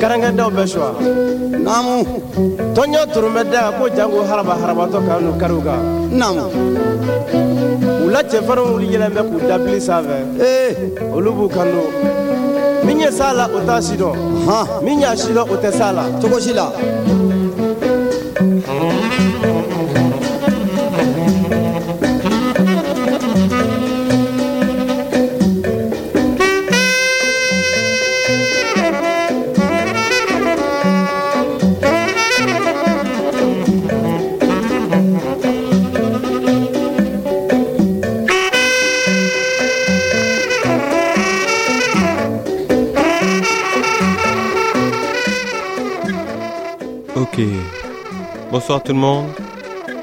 garankɛdaw 0.00 0.50
bɛ 0.56 0.64
suwa 0.72 0.90
naamu 1.64 1.94
tɔnɲɔ 2.74 3.02
turun 3.12 3.32
bɛ 3.36 3.42
da 3.52 3.70
ko 3.76 3.84
jango 3.96 4.20
haraba 4.28 4.54
harabatɔ 4.60 4.98
kan 5.06 5.18
n'u 5.24 5.32
kariw 5.40 5.60
kan 5.66 5.80
naamu 6.18 6.44
u 8.04 8.06
la 8.14 8.20
cɛfarinw 8.22 8.68
wuli 8.72 8.86
yɛlɛn 8.92 9.12
bɛ 9.16 9.22
k'u 9.28 9.38
dabili 9.48 9.80
sanfɛ 9.88 10.16
ee 10.40 10.70
olu 11.14 11.30
b'u 11.36 11.48
kanto 11.54 11.82
min 12.84 13.00
ye 13.00 13.10
s'a 13.18 13.32
la 13.38 13.44
o 13.56 13.58
t'a 13.66 13.76
sidɔn 13.86 14.16
han 14.46 14.64
min 14.84 15.00
y'a 15.00 15.14
sidɔn 15.22 15.46
o 15.52 15.56
tɛ 15.62 15.70
s'a 15.78 15.92
la 15.92 16.04
cogo 16.20 16.38
si 16.40 16.52
la 16.52 16.66
Bonsoir 48.70 48.84
tout 48.84 48.92
le 48.92 48.98
monde. 49.00 49.26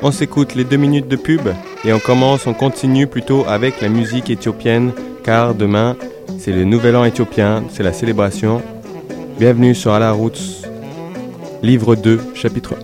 On 0.01 0.11
s'écoute 0.11 0.53
les 0.53 0.65
deux 0.65 0.75
minutes 0.75 1.07
de 1.07 1.15
pub 1.15 1.47
et 1.85 1.93
on 1.93 1.99
commence, 1.99 2.47
on 2.47 2.53
continue 2.53 3.07
plutôt 3.07 3.45
avec 3.47 3.79
la 3.79 3.87
musique 3.87 4.29
éthiopienne 4.29 4.91
car 5.23 5.55
demain 5.55 5.95
c'est 6.37 6.51
le 6.51 6.65
nouvel 6.65 6.97
an 6.97 7.05
éthiopien, 7.05 7.63
c'est 7.71 7.81
la 7.81 7.93
célébration. 7.93 8.61
Bienvenue 9.39 9.73
sur 9.73 9.93
À 9.93 9.99
la 9.99 10.11
route, 10.11 10.37
livre 11.63 11.95
2, 11.95 12.19
chapitre 12.35 12.75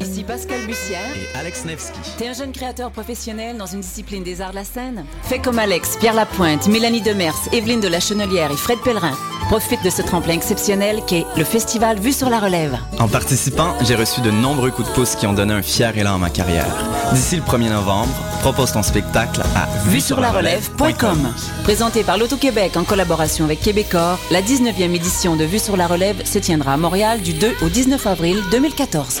1. 0.00 0.04
Ici 0.04 0.22
Pascal 0.22 0.60
Bussière. 0.64 1.00
et 1.16 1.36
Alex 1.40 1.64
Nevsky. 1.64 1.98
T'es 2.16 2.28
un 2.28 2.32
jeune 2.32 2.52
créateur 2.52 2.92
professionnel 2.92 3.56
dans 3.56 3.66
une 3.66 3.80
discipline 3.80 4.22
des 4.22 4.40
arts 4.40 4.52
de 4.52 4.54
la 4.54 4.64
scène? 4.64 5.04
Fais 5.24 5.40
comme 5.40 5.58
Alex, 5.58 5.96
Pierre 5.96 6.14
Lapointe, 6.14 6.68
Mélanie 6.68 7.02
Demers, 7.02 7.34
Evelyne 7.52 7.80
de 7.80 7.88
la 7.88 7.98
Chenelière 7.98 8.52
et 8.52 8.56
Fred 8.56 8.78
Pellerin. 8.84 9.16
Profite 9.48 9.84
de 9.84 9.90
ce 9.90 10.00
tremplin 10.00 10.32
exceptionnel 10.32 11.02
qu'est 11.06 11.26
le 11.36 11.44
festival 11.44 11.98
Vue 11.98 12.12
sur 12.12 12.30
la 12.30 12.40
Relève. 12.40 12.78
En 12.98 13.08
participant, 13.08 13.74
j'ai 13.82 13.94
reçu 13.94 14.22
de 14.22 14.30
nombreux 14.30 14.70
coups 14.70 14.88
de 14.88 14.94
pouce 14.94 15.16
qui 15.16 15.26
ont 15.26 15.34
donné 15.34 15.52
un 15.52 15.62
fier 15.62 15.96
élan 15.96 16.14
à 16.14 16.18
ma 16.18 16.30
carrière. 16.30 16.66
D'ici 17.12 17.36
le 17.36 17.42
1er 17.42 17.68
novembre, 17.68 18.12
propose 18.40 18.72
ton 18.72 18.82
spectacle 18.82 19.42
à 19.54 19.66
Vue 19.88 20.00
sur 20.00 20.18
la 20.20 20.32
relève.com. 20.32 21.28
Présenté 21.62 22.04
par 22.04 22.16
l'Auto-Québec 22.16 22.76
en 22.76 22.84
collaboration 22.84 23.44
avec 23.44 23.60
Québecor, 23.60 24.18
la 24.30 24.40
19e 24.40 24.94
édition 24.94 25.36
de 25.36 25.44
Vue 25.44 25.58
sur 25.58 25.76
la 25.76 25.86
Relève 25.86 26.24
se 26.24 26.38
tiendra 26.38 26.72
à 26.72 26.76
Montréal 26.78 27.20
du 27.20 27.34
2 27.34 27.54
au 27.62 27.68
19 27.68 28.06
avril 28.06 28.42
2014. 28.50 29.20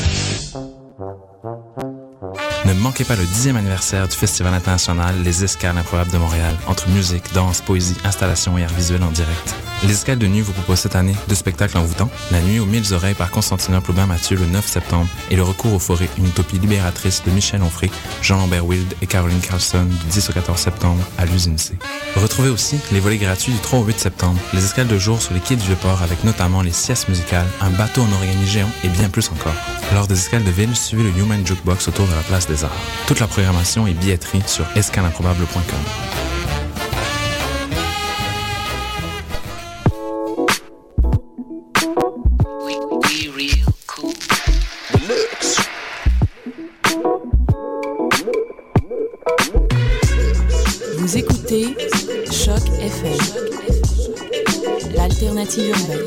Ne 2.65 2.73
manquez 2.73 3.03
pas 3.03 3.15
le 3.15 3.23
10e 3.23 3.55
anniversaire 3.55 4.07
du 4.07 4.15
Festival 4.15 4.53
international 4.53 5.15
Les 5.23 5.43
Escales 5.43 5.77
Improbables 5.77 6.11
de 6.11 6.17
Montréal, 6.19 6.55
entre 6.67 6.87
musique, 6.89 7.33
danse, 7.33 7.61
poésie, 7.61 7.97
installation 8.03 8.57
et 8.57 8.63
art 8.63 8.73
visuel 8.73 9.01
en 9.03 9.11
direct. 9.11 9.55
Les 9.83 9.93
Escales 9.93 10.19
de 10.19 10.27
Nuit 10.27 10.41
vous 10.41 10.53
proposent 10.53 10.81
cette 10.81 10.95
année 10.95 11.15
deux 11.27 11.35
spectacles 11.35 11.77
envoûtants, 11.77 12.09
La 12.31 12.39
Nuit 12.41 12.59
aux 12.59 12.65
Mille 12.65 12.93
Oreilles 12.93 13.15
par 13.15 13.31
Constantinople 13.31 13.91
Aubin 13.91 14.05
Mathieu 14.05 14.37
le 14.37 14.45
9 14.45 14.67
septembre 14.67 15.07
et 15.31 15.35
Le 15.35 15.41
Recours 15.41 15.73
aux 15.73 15.79
Forêts, 15.79 16.09
une 16.19 16.27
utopie 16.27 16.59
libératrice 16.59 17.23
de 17.25 17.31
Michel 17.31 17.63
Onfray, 17.63 17.89
Jean-Lambert 18.21 18.65
Wild 18.65 18.93
et 19.01 19.07
Caroline 19.07 19.39
Carlson 19.39 19.85
du 19.85 20.05
10 20.11 20.29
au 20.29 20.33
14 20.33 20.59
septembre 20.59 21.03
à 21.17 21.25
l'usine 21.25 21.57
C. 21.57 21.73
Retrouvez 22.15 22.49
aussi 22.49 22.77
les 22.91 22.99
volets 22.99 23.17
gratuits 23.17 23.53
du 23.53 23.59
3 23.59 23.79
au 23.79 23.83
8 23.83 23.99
septembre, 23.99 24.39
les 24.53 24.63
escales 24.63 24.87
de 24.87 24.99
jour 24.99 25.19
sur 25.19 25.33
les 25.33 25.39
quais 25.39 25.55
du 25.55 25.65
Vieux-Port 25.65 26.03
avec 26.03 26.23
notamment 26.23 26.61
les 26.61 26.71
siestes 26.71 27.09
musicales, 27.09 27.47
un 27.59 27.71
bateau 27.71 28.01
en 28.01 28.11
origami 28.13 28.45
géant 28.45 28.69
et 28.83 28.87
bien 28.87 29.09
plus 29.09 29.29
encore. 29.31 29.55
Lors 29.95 30.05
des 30.05 30.15
escales 30.15 30.43
de 30.43 30.51
ville, 30.51 30.75
suivez 30.75 31.03
le 31.03 31.09
Human 31.09 31.45
Jukebox 31.45 31.87
autour 31.87 32.05
de 32.05 32.13
la 32.13 32.21
place 32.21 32.47
des 32.47 32.63
Arts. 32.63 32.71
Toute 33.07 33.19
la 33.19 33.27
programmation 33.27 33.87
et 33.87 33.93
billetterie 33.93 34.43
sur 34.45 34.65
escaleimprobable.com. 34.75 36.30
Vous 51.01 51.17
écoutez 51.17 51.65
Choc 52.31 52.61
FM, 52.79 53.17
l'alternative 54.93 55.69
urbaine. 55.69 56.05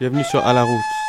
Bienvenue 0.00 0.24
sur 0.24 0.44
À 0.44 0.52
la 0.52 0.64
route. 0.64 1.05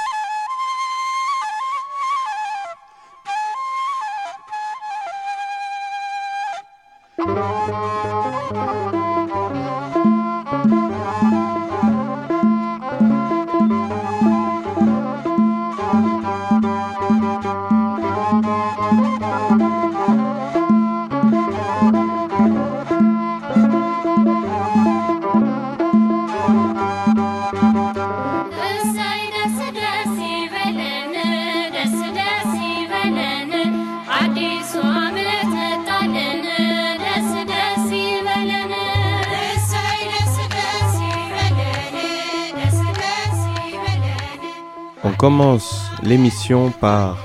L'émission 46.07 46.71
par 46.71 47.17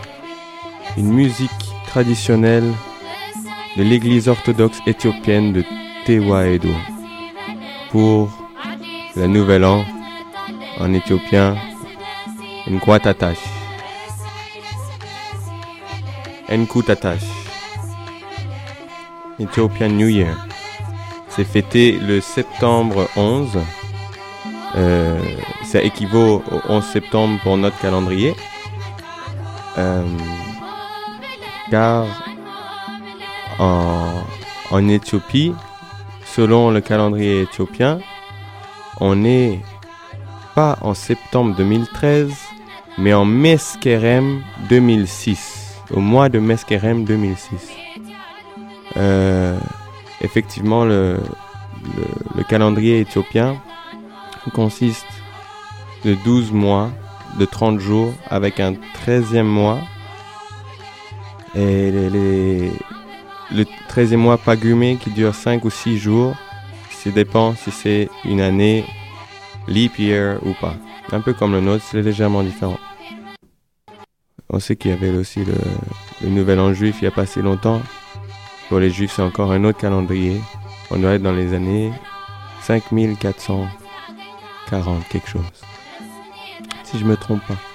une 0.96 1.12
musique 1.12 1.50
traditionnelle 1.86 2.72
de 3.76 3.82
l'église 3.84 4.28
orthodoxe 4.28 4.80
éthiopienne 4.86 5.52
de 5.52 5.64
Tewaedo 6.04 6.74
pour 7.90 8.28
le 9.14 9.26
nouvel 9.28 9.64
an 9.64 9.84
en 10.80 10.92
éthiopien 10.92 11.56
Nkwatatash. 12.68 13.38
Nkutatash. 16.50 17.22
Ethiopian 19.38 19.90
New 19.90 20.08
Year. 20.08 20.36
C'est 21.28 21.44
fêté 21.44 21.92
le 21.92 22.20
septembre 22.20 23.08
11. 23.16 23.58
Euh, 24.74 25.18
ça 25.64 25.82
équivaut 25.82 26.42
au 26.50 26.60
11 26.68 26.84
septembre 26.84 27.38
pour 27.42 27.56
notre 27.56 27.78
calendrier. 27.80 28.34
Euh, 29.82 30.04
car 31.70 32.06
en, 33.58 34.22
en 34.70 34.88
Éthiopie, 34.88 35.52
selon 36.24 36.70
le 36.70 36.80
calendrier 36.80 37.42
éthiopien, 37.42 37.98
on 39.00 39.16
n'est 39.16 39.60
pas 40.54 40.78
en 40.82 40.94
septembre 40.94 41.56
2013, 41.56 42.32
mais 42.98 43.12
en 43.12 43.24
Meskerem 43.24 44.42
2006, 44.68 45.80
au 45.90 46.00
mois 46.00 46.28
de 46.28 46.38
Meskerem 46.38 47.04
2006. 47.04 47.70
Euh, 48.96 49.58
effectivement, 50.20 50.84
le, 50.84 51.18
le, 51.96 52.04
le 52.36 52.44
calendrier 52.44 53.00
éthiopien 53.00 53.56
consiste 54.54 55.06
de 56.04 56.14
12 56.24 56.52
mois, 56.52 56.90
de 57.38 57.46
30 57.46 57.80
jours, 57.80 58.12
avec 58.28 58.60
un 58.60 58.74
13e 59.06 59.42
mois. 59.42 59.80
Et 61.54 61.90
le 61.90 62.70
13e 63.88 64.16
mois 64.16 64.38
pagumé 64.38 64.96
qui 64.96 65.10
dure 65.10 65.34
5 65.34 65.64
ou 65.64 65.70
6 65.70 65.98
jours. 65.98 66.34
Ça 66.90 67.10
dépend 67.10 67.54
si 67.56 67.72
c'est 67.72 68.08
une 68.24 68.40
année 68.40 68.84
leap 69.66 69.98
year 69.98 70.38
ou 70.44 70.52
pas. 70.60 70.76
Un 71.10 71.20
peu 71.20 71.34
comme 71.34 71.52
le 71.52 71.60
nôtre, 71.60 71.84
c'est 71.84 72.00
légèrement 72.00 72.44
différent. 72.44 72.78
On 74.48 74.60
sait 74.60 74.76
qu'il 74.76 74.92
y 74.92 74.94
avait 74.94 75.10
aussi 75.10 75.44
le, 75.44 75.56
le 76.22 76.28
nouvel 76.28 76.60
an 76.60 76.72
juif 76.72 76.98
il 77.00 77.04
n'y 77.04 77.08
a 77.08 77.10
pas 77.10 77.26
si 77.26 77.42
longtemps. 77.42 77.82
Pour 78.68 78.78
les 78.78 78.90
juifs, 78.90 79.14
c'est 79.16 79.22
encore 79.22 79.50
un 79.50 79.64
autre 79.64 79.78
calendrier. 79.78 80.40
On 80.90 80.98
doit 80.98 81.14
être 81.14 81.22
dans 81.22 81.32
les 81.32 81.54
années 81.54 81.90
5440 82.62 85.08
quelque 85.08 85.28
chose. 85.28 85.42
Si 86.84 86.98
je 86.98 87.04
me 87.04 87.16
trompe 87.16 87.44
pas. 87.48 87.71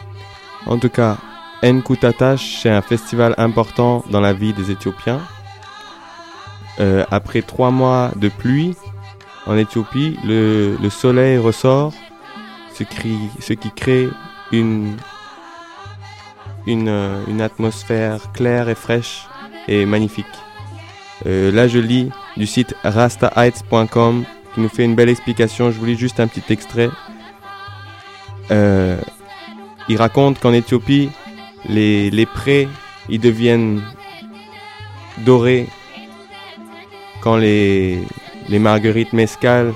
En 0.68 0.78
tout 0.78 0.90
cas, 0.90 1.18
Nkutatash, 1.64 2.60
c'est 2.62 2.69
un 2.69 2.81
festival 2.81 3.34
important 3.38 4.04
dans 4.10 4.22
la 4.22 4.34
vie 4.34 4.54
des 4.54 4.69
Éthiopiens. 4.72 5.22
Euh, 6.80 7.06
après 7.10 7.42
trois 7.42 7.72
mois 7.72 8.12
de 8.16 8.30
pluie 8.30 8.75
en 9.48 9.58
Éthiopie, 9.58 10.18
le, 10.24 10.78
le 10.81 10.90
soleil 10.90 11.38
ressort, 11.38 11.94
ce 12.74 12.84
qui, 13.54 13.72
crée 13.75 14.10
une, 14.52 14.98
euh, 16.68 17.24
une 17.28 17.42
atmosphère 17.42 18.31
claire 18.34 18.70
et 18.70 18.75
fraîche 18.75 19.25
et 19.68 19.86
magnifique. 19.86 20.25
Euh, 21.25 21.52
là, 21.52 21.68
je 21.68 21.80
lis 21.80 22.12
du 22.36 22.46
site 22.46 22.75
rastaheights.com 22.84 24.25
qui 24.54 24.60
nous 24.60 24.70
fait 24.70 24.84
une 24.84 24.96
belle 24.96 25.10
explication. 25.10 25.72
Je 25.72 25.80
vous 25.80 25.86
lis 25.86 25.98
juste 25.98 26.20
un 26.20 26.28
petit 26.28 26.54
extrait. 26.54 26.90
Il 29.89 29.98
raconte 29.98 30.39
qu'en 30.39 30.54
Éthiopie, 30.54 31.10
les, 31.68 32.10
les 32.10 32.25
prés, 32.25 32.68
ils 33.10 33.19
deviennent 33.19 33.81
dorés 35.19 35.68
quand 37.22 37.38
les, 37.38 38.04
les 38.50 38.60
marguerites 38.60 39.13
mescales 39.13 39.74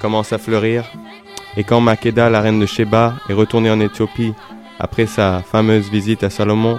commencent 0.00 0.32
à 0.32 0.38
fleurir. 0.38 0.84
Et 1.56 1.64
quand 1.64 1.80
Makeda, 1.80 2.30
la 2.30 2.40
reine 2.40 2.60
de 2.60 2.66
Sheba, 2.66 3.16
est 3.28 3.34
retournée 3.34 3.70
en 3.70 3.80
Éthiopie 3.80 4.32
après 4.78 5.06
sa 5.06 5.42
fameuse 5.42 5.90
visite 5.90 6.24
à 6.24 6.30
Salomon, 6.30 6.78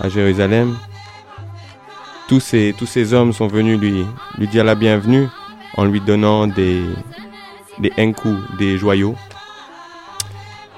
à 0.00 0.08
Jérusalem, 0.08 0.76
tous 2.28 2.40
ces, 2.40 2.74
tous 2.76 2.86
ces 2.86 3.12
hommes 3.12 3.32
sont 3.32 3.46
venus 3.46 3.78
lui, 3.78 4.04
lui 4.38 4.48
dire 4.48 4.64
la 4.64 4.74
bienvenue 4.74 5.28
en 5.76 5.84
lui 5.84 6.00
donnant 6.00 6.46
des, 6.46 6.82
des 7.78 7.92
des 8.58 8.78
joyaux. 8.78 9.14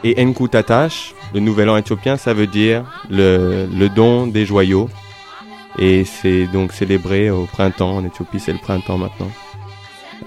Et 0.05 0.15
enku 0.25 0.49
tatash, 0.49 1.15
le 1.35 1.41
nouvel 1.41 1.69
an 1.69 1.77
éthiopien, 1.77 2.17
ça 2.17 2.33
veut 2.33 2.47
dire 2.47 2.85
le, 3.11 3.67
le 3.73 3.89
don 3.89 4.27
des 4.27 4.47
joyaux. 4.47 4.89
Et 5.79 6.05
c'est 6.05 6.47
donc 6.47 6.73
célébré 6.73 7.31
au 7.31 7.45
printemps. 7.47 7.97
En 7.97 8.05
Éthiopie, 8.05 8.41
c'est 8.41 8.53
le 8.53 8.59
printemps 8.59 8.99
maintenant. 8.99 9.31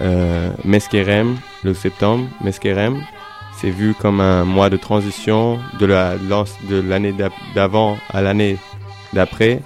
Euh, 0.00 0.50
Meskerem, 0.64 1.36
le 1.62 1.74
septembre, 1.74 2.26
Meskerem, 2.42 3.02
c'est 3.58 3.68
vu 3.70 3.94
comme 3.94 4.20
un 4.20 4.44
mois 4.44 4.70
de 4.70 4.78
transition 4.78 5.58
de 5.78 5.84
la- 5.84 6.16
de 6.16 6.80
l'année 6.80 7.14
d'avant 7.54 7.98
à 8.08 8.22
l'année 8.22 8.56
d'après. 9.12 9.60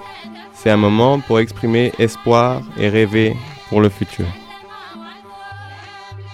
C'est 0.53 0.71
un 0.71 0.77
moment 0.77 1.21
pour 1.21 1.39
exprimer 1.39 1.93
espoir 2.01 2.63
et 2.77 2.89
rêver 2.89 3.37
pour 3.69 3.81
le 3.81 3.89
futur. 3.89 4.27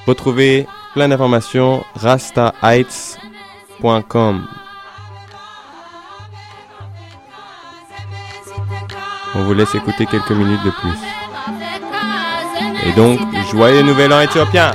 Retrouvez 0.06 0.66
plein 0.94 1.08
d'informations 1.08 1.84
On 9.34 9.42
vous 9.44 9.54
laisse 9.54 9.74
écouter 9.74 10.06
quelques 10.06 10.30
minutes 10.30 10.62
de 10.64 10.70
plus. 10.70 10.98
Et 12.86 12.92
donc, 12.92 13.18
joyeux 13.50 13.82
nouvel 13.82 14.12
an 14.12 14.20
éthiopien! 14.20 14.72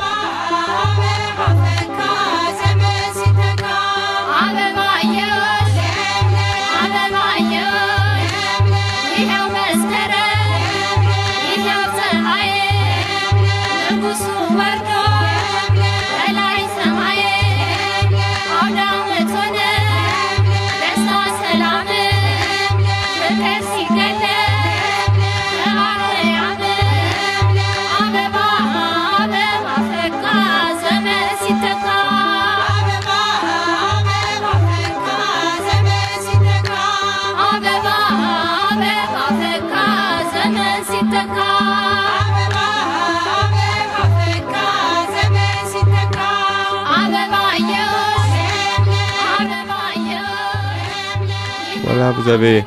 Vous 52.12 52.30
avez 52.30 52.64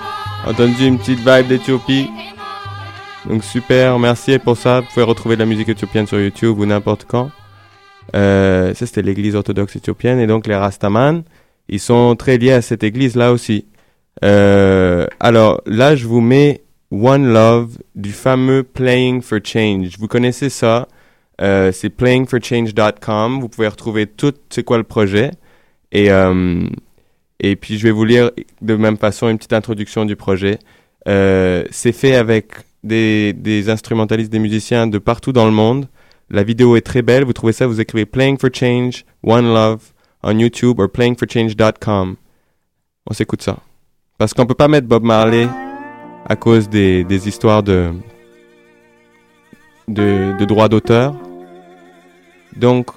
entendu 0.46 0.86
une 0.86 0.98
petite 0.98 1.18
vibe 1.18 1.48
d'Éthiopie. 1.48 2.08
Donc 3.28 3.44
super, 3.44 3.98
merci 3.98 4.38
pour 4.38 4.56
ça. 4.56 4.80
Vous 4.80 4.86
pouvez 4.92 5.04
retrouver 5.04 5.36
de 5.36 5.40
la 5.40 5.46
musique 5.46 5.68
éthiopienne 5.68 6.06
sur 6.06 6.20
YouTube 6.20 6.58
ou 6.58 6.66
n'importe 6.66 7.04
quand. 7.04 7.30
Euh, 8.16 8.74
ça, 8.74 8.86
c'était 8.86 9.02
l'église 9.02 9.34
orthodoxe 9.34 9.76
éthiopienne. 9.76 10.18
Et 10.18 10.26
donc, 10.26 10.46
les 10.46 10.56
Rastaman, 10.56 11.22
ils 11.68 11.80
sont 11.80 12.16
très 12.16 12.38
liés 12.38 12.52
à 12.52 12.62
cette 12.62 12.82
église-là 12.82 13.32
aussi. 13.32 13.66
Euh, 14.24 15.06
alors, 15.20 15.60
là, 15.66 15.96
je 15.96 16.06
vous 16.06 16.20
mets 16.20 16.62
One 16.90 17.32
Love 17.32 17.78
du 17.94 18.12
fameux 18.12 18.62
Playing 18.62 19.22
for 19.22 19.38
Change. 19.44 19.98
Vous 19.98 20.08
connaissez 20.08 20.50
ça? 20.50 20.88
Euh, 21.40 21.72
c'est 21.72 21.90
playingforchange.com. 21.90 23.40
Vous 23.40 23.48
pouvez 23.48 23.68
retrouver 23.68 24.06
tout 24.06 24.34
c'est 24.50 24.64
quoi 24.64 24.78
le 24.78 24.84
projet. 24.84 25.30
Et, 25.92 26.08
et 27.42 27.56
puis, 27.56 27.78
je 27.78 27.84
vais 27.84 27.90
vous 27.90 28.04
lire 28.04 28.30
de 28.60 28.76
même 28.76 28.98
façon 28.98 29.30
une 29.30 29.38
petite 29.38 29.54
introduction 29.54 30.04
du 30.04 30.14
projet. 30.14 30.58
Euh, 31.08 31.64
c'est 31.70 31.92
fait 31.92 32.14
avec 32.14 32.52
des, 32.84 33.32
des 33.32 33.70
instrumentalistes, 33.70 34.30
des 34.30 34.38
musiciens 34.38 34.86
de 34.86 34.98
partout 34.98 35.32
dans 35.32 35.46
le 35.46 35.50
monde. 35.50 35.88
La 36.28 36.42
vidéo 36.42 36.76
est 36.76 36.82
très 36.82 37.00
belle. 37.00 37.24
Vous 37.24 37.32
trouvez 37.32 37.54
ça, 37.54 37.66
vous 37.66 37.80
écrivez 37.80 38.04
Playing 38.04 38.36
for 38.38 38.50
Change, 38.52 39.06
One 39.22 39.46
Love 39.46 39.80
en 40.22 40.38
YouTube 40.38 40.80
ou 40.80 40.86
playingforchange.com. 40.86 42.16
On 43.06 43.14
s'écoute 43.14 43.40
ça. 43.40 43.56
Parce 44.18 44.34
qu'on 44.34 44.44
peut 44.44 44.54
pas 44.54 44.68
mettre 44.68 44.86
Bob 44.86 45.02
Marley 45.02 45.48
à 46.28 46.36
cause 46.36 46.68
des, 46.68 47.04
des 47.04 47.26
histoires 47.26 47.62
de, 47.62 47.90
de 49.88 50.44
droits 50.44 50.68
d'auteur. 50.68 51.16
Donc, 52.54 52.88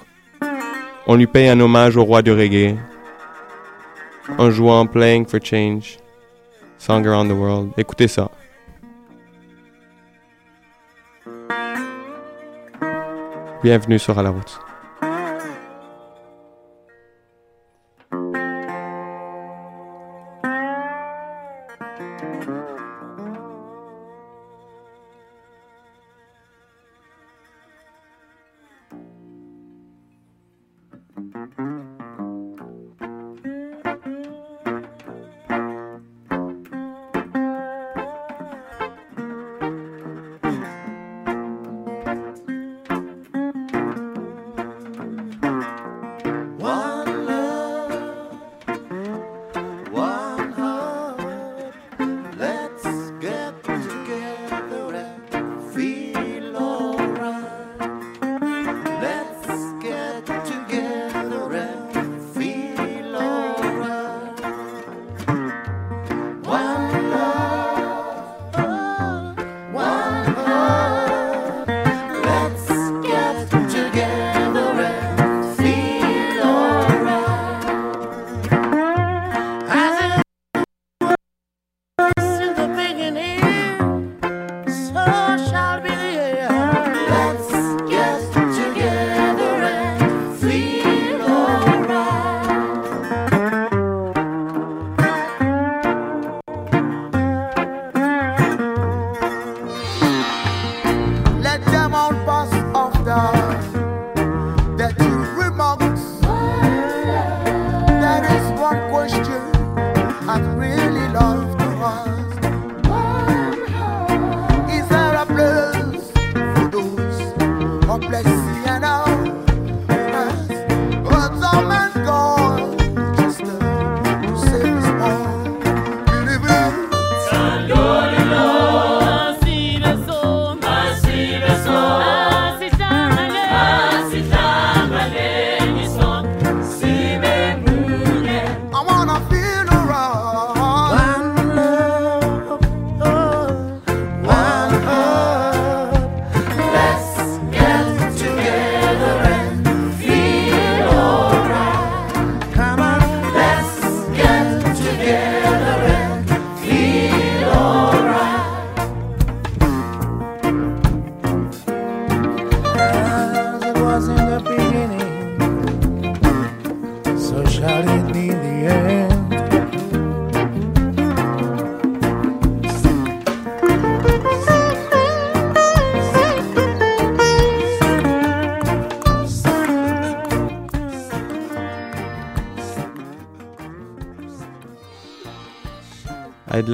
on 1.06 1.14
lui 1.14 1.26
paye 1.26 1.48
un 1.48 1.58
hommage 1.60 1.96
au 1.96 2.04
roi 2.04 2.20
du 2.20 2.30
reggae 2.30 2.76
en 4.38 4.50
jouant 4.50 4.86
Playing 4.86 5.26
for 5.26 5.40
Change, 5.42 5.98
Song 6.78 7.06
Around 7.06 7.30
the 7.30 7.34
World. 7.34 7.72
Écoutez 7.76 8.08
ça. 8.08 8.30
Bienvenue 13.62 13.98
sur 13.98 14.18
À 14.18 14.22
la 14.22 14.30
route. 14.30 14.63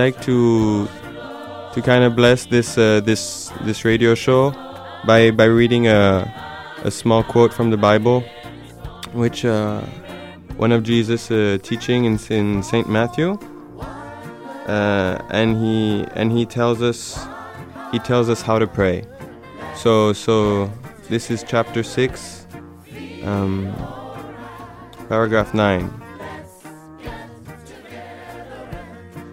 Like 0.01 0.21
to 0.23 0.89
to 1.75 1.83
kind 1.83 2.05
of 2.05 2.17
bless 2.17 2.47
this 2.47 2.79
uh, 2.79 3.01
this 3.05 3.53
this 3.67 3.85
radio 3.85 4.15
show 4.15 4.51
by 5.05 5.31
by 5.31 5.45
reading 5.45 5.89
a 5.89 6.25
a 6.85 6.91
small 6.91 7.23
quote 7.23 7.53
from 7.53 7.69
the 7.71 7.77
Bible, 7.77 8.25
which 9.13 9.45
uh, 9.45 9.83
one 10.57 10.73
of 10.73 10.83
Jesus' 10.83 11.31
uh, 11.31 11.59
teaching 11.63 12.07
in, 12.07 12.19
in 12.31 12.63
Saint 12.63 12.89
Matthew, 12.89 13.39
uh, 14.67 15.21
and 15.29 15.57
he 15.63 16.07
and 16.15 16.33
he 16.33 16.47
tells 16.47 16.81
us 16.81 17.21
he 17.93 17.99
tells 17.99 18.31
us 18.31 18.41
how 18.41 18.59
to 18.59 18.67
pray. 18.67 19.05
So 19.77 20.15
so 20.15 20.73
this 21.11 21.31
is 21.31 21.45
chapter 21.47 21.83
six, 21.83 22.47
um, 23.25 23.69
paragraph 25.09 25.53
nine. 25.53 25.93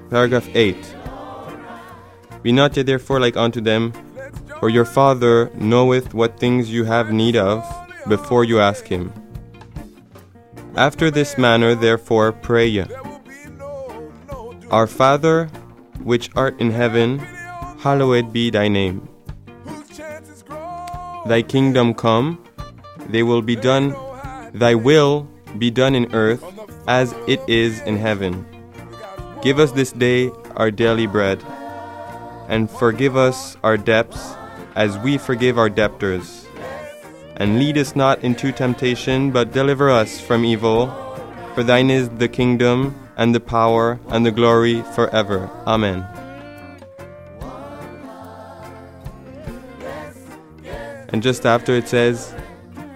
Paragraph 0.10 0.48
8. 0.54 0.76
Be 2.42 2.52
not 2.52 2.78
ye 2.78 2.84
therefore 2.84 3.20
like 3.20 3.36
unto 3.36 3.60
them, 3.60 3.92
for 4.60 4.70
your 4.70 4.86
Father 4.86 5.52
knoweth 5.56 6.14
what 6.14 6.40
things 6.40 6.72
you 6.72 6.86
have 6.86 7.12
need 7.12 7.36
of 7.36 7.64
before 8.08 8.44
you 8.44 8.60
ask 8.60 8.88
him. 8.88 9.12
After 10.76 11.12
this 11.12 11.38
manner 11.38 11.76
therefore 11.76 12.32
pray 12.32 12.68
ye. 12.68 12.86
Our 14.72 14.88
Father, 14.88 15.48
which 16.04 16.30
art 16.36 16.60
in 16.60 16.72
heaven, 16.72 17.20
hallowed 17.80 18.32
be 18.32 18.50
thy 18.50 18.68
name. 18.68 19.08
Thy 21.28 21.42
kingdom 21.42 21.94
come, 21.94 22.44
they 23.10 23.24
will 23.24 23.42
be 23.42 23.56
done, 23.56 23.96
thy 24.54 24.76
will 24.76 25.28
be 25.58 25.70
done 25.70 25.96
in 25.96 26.14
earth 26.14 26.44
as 26.88 27.14
it 27.28 27.42
is 27.48 27.82
in 27.82 27.98
heaven. 27.98 28.46
Give 29.42 29.60
us 29.60 29.72
this 29.72 29.92
day 29.92 30.32
our 30.56 30.72
daily 30.72 31.06
bread, 31.06 31.44
and 32.50 32.70
forgive 32.70 33.16
us 33.16 33.56
our 33.64 33.78
debts 33.78 34.34
as 34.76 34.98
we 34.98 35.18
forgive 35.18 35.58
our 35.60 35.70
debtors. 35.70 36.48
And 37.36 37.60
lead 37.60 37.78
us 37.78 37.96
not 37.96 38.24
into 38.24 38.52
temptation, 38.52 39.32
but 39.32 39.52
deliver 39.52 39.92
us 39.92 40.20
from 40.20 40.44
evil. 40.44 40.88
For 41.54 41.64
thine 41.64 41.92
is 41.92 42.10
the 42.10 42.28
kingdom, 42.28 42.96
and 43.16 43.34
the 43.34 43.40
power, 43.40 44.00
and 44.10 44.26
the 44.26 44.32
glory 44.32 44.82
forever. 44.96 45.50
Amen. 45.68 46.06
And 51.10 51.22
just 51.22 51.46
after 51.46 51.74
it 51.74 51.88
says, 51.88 52.34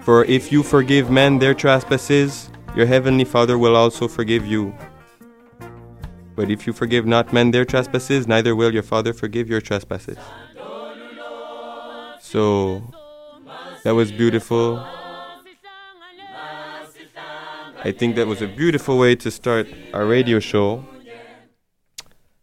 For 0.02 0.24
if 0.24 0.50
you 0.50 0.62
forgive 0.62 1.08
men 1.08 1.38
their 1.38 1.54
trespasses, 1.54 2.50
your 2.74 2.86
heavenly 2.86 3.24
Father 3.24 3.56
will 3.56 3.76
also 3.76 4.08
forgive 4.08 4.44
you. 4.44 4.74
But 6.42 6.50
if 6.50 6.66
you 6.66 6.72
forgive 6.72 7.06
not 7.06 7.32
men 7.32 7.52
their 7.52 7.64
trespasses, 7.64 8.26
neither 8.26 8.56
will 8.56 8.74
your 8.74 8.82
Father 8.82 9.12
forgive 9.12 9.48
your 9.48 9.60
trespasses. 9.60 10.18
So 12.18 12.82
that 13.84 13.94
was 13.94 14.10
beautiful. 14.10 14.84
I 17.84 17.92
think 17.96 18.16
that 18.16 18.26
was 18.26 18.42
a 18.42 18.48
beautiful 18.48 18.98
way 18.98 19.14
to 19.14 19.30
start 19.30 19.68
our 19.94 20.04
radio 20.04 20.40
show. 20.40 20.84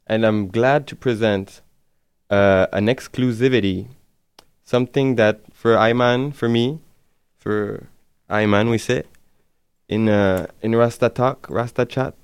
And 0.08 0.26
I'm 0.26 0.48
glad 0.48 0.88
to 0.88 0.96
present 0.96 1.60
uh, 2.30 2.68
an 2.72 2.86
exclusivity, 2.88 3.88
something 4.64 5.16
that 5.16 5.42
for 5.54 5.78
I-man, 5.78 6.32
for 6.32 6.48
me, 6.48 6.80
for 7.38 7.90
I-man, 8.30 8.70
we 8.70 8.78
say, 8.78 9.04
in, 9.90 10.08
uh, 10.08 10.48
in 10.62 10.74
Rasta 10.74 11.10
Talk, 11.10 11.48
Rasta 11.50 11.86
Chat, 11.86 12.16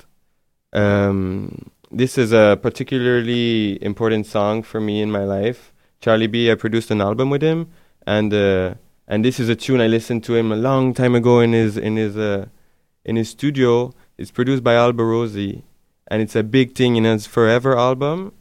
um, 0.75 1.71
this 1.89 2.17
is 2.17 2.33
a 2.33 2.59
particularly 2.61 3.81
important 3.81 4.25
song 4.25 4.61
for 4.61 4.81
me 4.81 5.01
in 5.01 5.09
my 5.09 5.23
life. 5.23 5.73
Charlie 6.01 6.27
B, 6.27 6.51
I 6.51 6.55
produced 6.55 6.91
an 6.91 7.01
album 7.01 7.29
with 7.29 7.41
him, 7.41 7.71
and 8.05 8.33
uh, 8.33 8.75
and 9.07 9.23
this 9.23 9.39
is 9.39 9.47
a 9.47 9.55
tune 9.55 9.79
I 9.79 9.87
listened 9.87 10.23
to 10.25 10.35
him 10.35 10.51
a 10.51 10.55
long 10.57 10.93
time 10.93 11.15
ago 11.15 11.39
in 11.39 11.53
his 11.53 11.77
in 11.77 11.95
his 11.95 12.17
uh, 12.17 12.47
in 13.05 13.15
his 13.15 13.29
studio. 13.29 13.93
It's 14.17 14.31
produced 14.31 14.63
by 14.63 14.73
Alborosie, 14.73 15.63
and 16.07 16.21
it's 16.21 16.35
a 16.35 16.43
big 16.43 16.75
thing 16.75 16.97
in 16.97 17.05
his 17.05 17.25
Forever 17.25 17.77
album, 17.77 18.33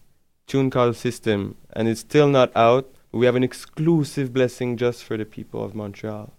tune 0.47 0.71
called 0.71 0.97
System, 0.97 1.57
and 1.73 1.87
it's 1.87 2.01
still 2.01 2.29
not 2.29 2.51
out. 2.57 2.91
We 3.13 3.27
have 3.27 3.37
an 3.37 3.45
exclusive 3.45 4.33
blessing 4.33 4.77
just 4.77 5.05
for 5.05 5.17
the 5.17 5.25
people 5.25 5.65
of 5.65 5.75
Montreal. 5.75 6.33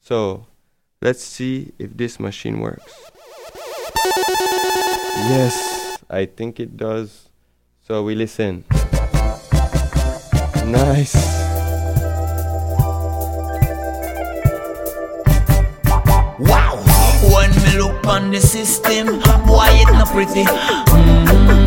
So, 0.00 0.46
let's 1.02 1.24
see 1.24 1.72
if 1.80 1.96
this 1.96 2.20
machine 2.20 2.60
works. 2.60 3.10
Yes, 5.28 5.98
I 6.08 6.24
think 6.24 6.58
it 6.60 6.76
does. 6.76 7.28
So 7.86 8.02
we 8.02 8.14
listen. 8.14 8.64
Nice. 10.64 11.14
Wow! 16.40 16.80
When 17.28 17.50
me 17.50 17.78
look 17.78 18.06
on 18.06 18.30
the 18.30 18.40
system, 18.40 19.20
boy 19.44 19.68
it 19.68 19.92
not 19.92 20.08
pretty. 20.08 20.44
Mm-hmm. 20.48 21.60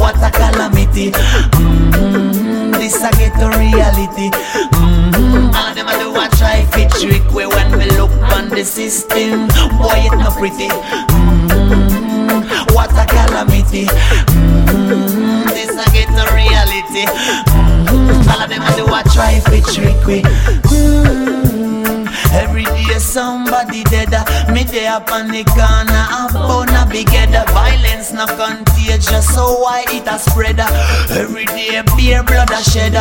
What 0.00 0.16
a 0.18 0.30
calamity. 0.34 1.12
Mm-hmm. 1.12 2.72
This 2.72 2.96
a 3.02 3.10
get 3.12 3.36
a 3.40 3.48
reality. 3.58 4.30
Mm-hmm. 4.32 5.54
All 5.54 5.74
them 5.74 5.86
a 5.86 5.94
do 5.98 6.10
a 6.16 6.28
try 6.36 6.64
fit 6.72 6.90
trick 6.98 7.24
way 7.32 7.46
when 7.46 7.78
me 7.78 7.86
look 7.96 8.10
on 8.34 8.48
the 8.48 8.64
system, 8.64 9.46
boy 9.78 10.02
it 10.02 10.16
not 10.18 10.36
pretty. 10.36 10.68
Mm-hmm. 10.68 11.85
What 12.74 12.92
a 12.92 13.06
calamity. 13.06 13.86
Mm-hmm. 13.86 15.48
This 15.48 15.70
a 15.70 15.84
get 15.92 16.08
a 16.10 16.34
reality. 16.34 17.06
Mm-hmm. 17.06 18.30
All 18.30 18.42
of 18.42 18.48
them 18.48 18.62
a 18.62 18.76
do 18.76 18.84
a 18.86 19.02
try 19.12 19.40
fit 19.40 19.64
trick 19.74 20.06
way. 20.06 20.22
Mm-hmm. 20.22 21.55
Every 22.36 22.64
day 22.64 22.98
somebody 22.98 23.82
dead 23.84 24.12
Me 24.52 24.64
there 24.64 24.92
up 24.92 25.10
on 25.10 25.28
the 25.28 25.44
corner 25.44 26.04
I'm 26.12 26.32
gonna 26.32 26.86
be 26.90 27.04
get 27.04 27.32
Violence 27.50 28.12
not 28.12 28.28
contagious 28.36 29.26
So 29.34 29.60
why 29.60 29.84
it 29.88 30.06
a 30.06 30.18
spread 30.18 30.60
Every 31.10 31.46
day 31.46 31.82
beer 31.96 32.22
blood 32.22 32.50
a 32.50 32.62
shed 32.62 32.94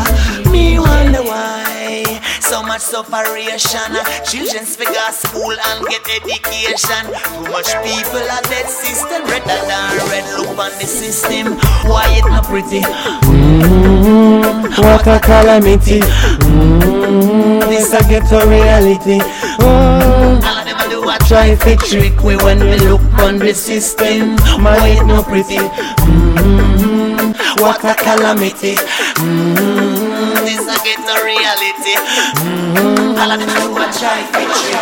Me 0.50 0.80
wonder 0.80 1.24
why 1.24 2.04
So 2.40 2.64
much 2.64 2.82
sufferation 2.82 3.92
Children's 4.26 4.76
figure 4.76 5.12
school 5.12 5.56
and 5.68 5.86
get 5.88 6.02
education. 6.16 7.04
Too 7.12 7.52
much 7.52 7.70
people 7.84 8.24
are 8.24 8.42
dead 8.48 8.70
system 8.70 9.24
Redder 9.28 9.62
than 9.68 9.98
red 10.10 10.26
look 10.38 10.58
on 10.58 10.72
the 10.80 10.86
system. 10.86 11.58
Why 11.90 12.06
it 12.18 12.26
not 12.26 12.46
pretty? 12.46 12.82
Mm, 13.26 14.78
what 14.78 15.08
a 15.08 15.20
calamity. 15.20 16.00
Mm, 16.00 17.62
this 17.70 17.94
a 17.94 18.02
get 18.08 18.32
a 18.32 18.48
reality. 18.48 19.20
All 19.62 20.58
of 20.60 20.66
them 20.66 20.78
a 20.78 20.90
do 20.90 21.10
a 21.10 21.18
try 21.28 21.56
fi 21.56 21.76
trick 21.76 22.22
we 22.24 22.36
when 22.38 22.60
we 22.60 22.78
look 22.80 23.02
on 23.20 23.40
the 23.40 23.54
system. 23.54 24.38
Why 24.64 24.98
it 25.00 25.06
no 25.06 25.24
pretty? 25.24 25.58
Mm, 26.06 27.34
what 27.62 27.84
a 27.84 27.94
calamity. 27.96 28.76
Mm, 29.22 30.36
this 30.46 30.62
a 30.62 30.78
get 30.84 31.00
a 31.00 31.18
reality. 31.24 31.96
Mm, 32.44 33.18
all 33.20 33.32
of 33.32 33.40
them 33.40 33.50
a 33.50 33.60
do 33.62 33.72
a 33.76 33.88
try 34.00 34.22
fi 34.32 34.46
trick 34.60 34.76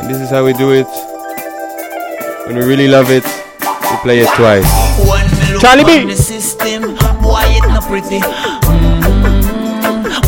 And 0.00 0.10
this 0.10 0.20
is 0.20 0.30
how 0.30 0.44
we 0.44 0.52
do 0.52 0.72
it. 0.72 0.86
When 2.46 2.56
we 2.56 2.64
really 2.64 2.88
love 2.88 3.10
it, 3.10 3.24
we 3.60 3.96
play 4.02 4.20
it 4.20 4.28
twice. 4.36 4.64
When 5.00 5.26
me 5.38 5.52
look 5.52 5.60
Charlie 5.60 5.84
B. 5.84 6.06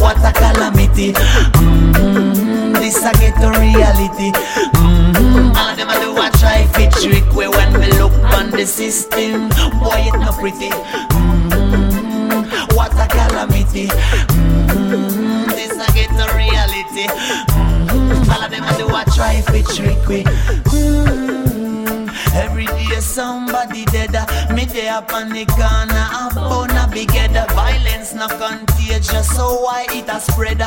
what 0.01 0.19
a 0.25 0.33
calamity. 0.33 1.13
Mm, 1.13 2.75
this 2.75 2.99
a 3.05 3.13
get 3.19 3.37
a 3.43 3.51
reality. 3.61 4.33
Mm, 4.75 5.55
all 5.57 5.77
them 5.77 5.89
a 5.91 5.95
do 6.01 6.13
a 6.17 6.31
try 6.39 6.67
fi 6.73 6.89
trick 7.01 7.25
we 7.35 7.49
when 7.49 7.73
me 7.81 7.89
look 7.99 8.13
on 8.35 8.51
the 8.51 8.67
system, 8.67 9.51
why 9.81 10.01
it 10.07 10.19
no 10.19 10.33
pretty? 10.33 10.71
Mm, 11.15 12.47
what 12.77 12.93
a 12.95 13.07
calamity. 13.09 13.87
Mm, 13.89 15.47
this 15.49 15.73
a 15.73 15.87
get 15.93 16.11
a 16.13 16.27
reality. 16.37 17.07
Mm, 17.09 18.29
all 18.31 18.43
of 18.43 18.51
them 18.51 18.65
a 18.65 18.77
do 18.77 18.87
a 18.89 19.05
try 19.15 19.41
fi 19.43 19.63
trick 19.75 20.07
we. 20.09 20.25
Mm, 20.73 22.09
every 22.35 22.67
day 22.67 22.78
somebody 23.09 23.85
dead. 23.87 24.13
Me 24.55 24.65
there 24.67 24.95
up 24.95 25.13
on 25.13 25.31
the 25.31 25.45
corner, 25.47 26.07
I'm 26.21 26.35
gonna 26.35 26.89
be 26.93 27.07
get 27.07 27.33
Violence 27.53 28.15
not 28.15 28.31
contagious, 28.31 29.29
so 29.35 29.63
why 29.63 29.87
it 29.91 30.09
a 30.09 30.21
spread? 30.21 30.61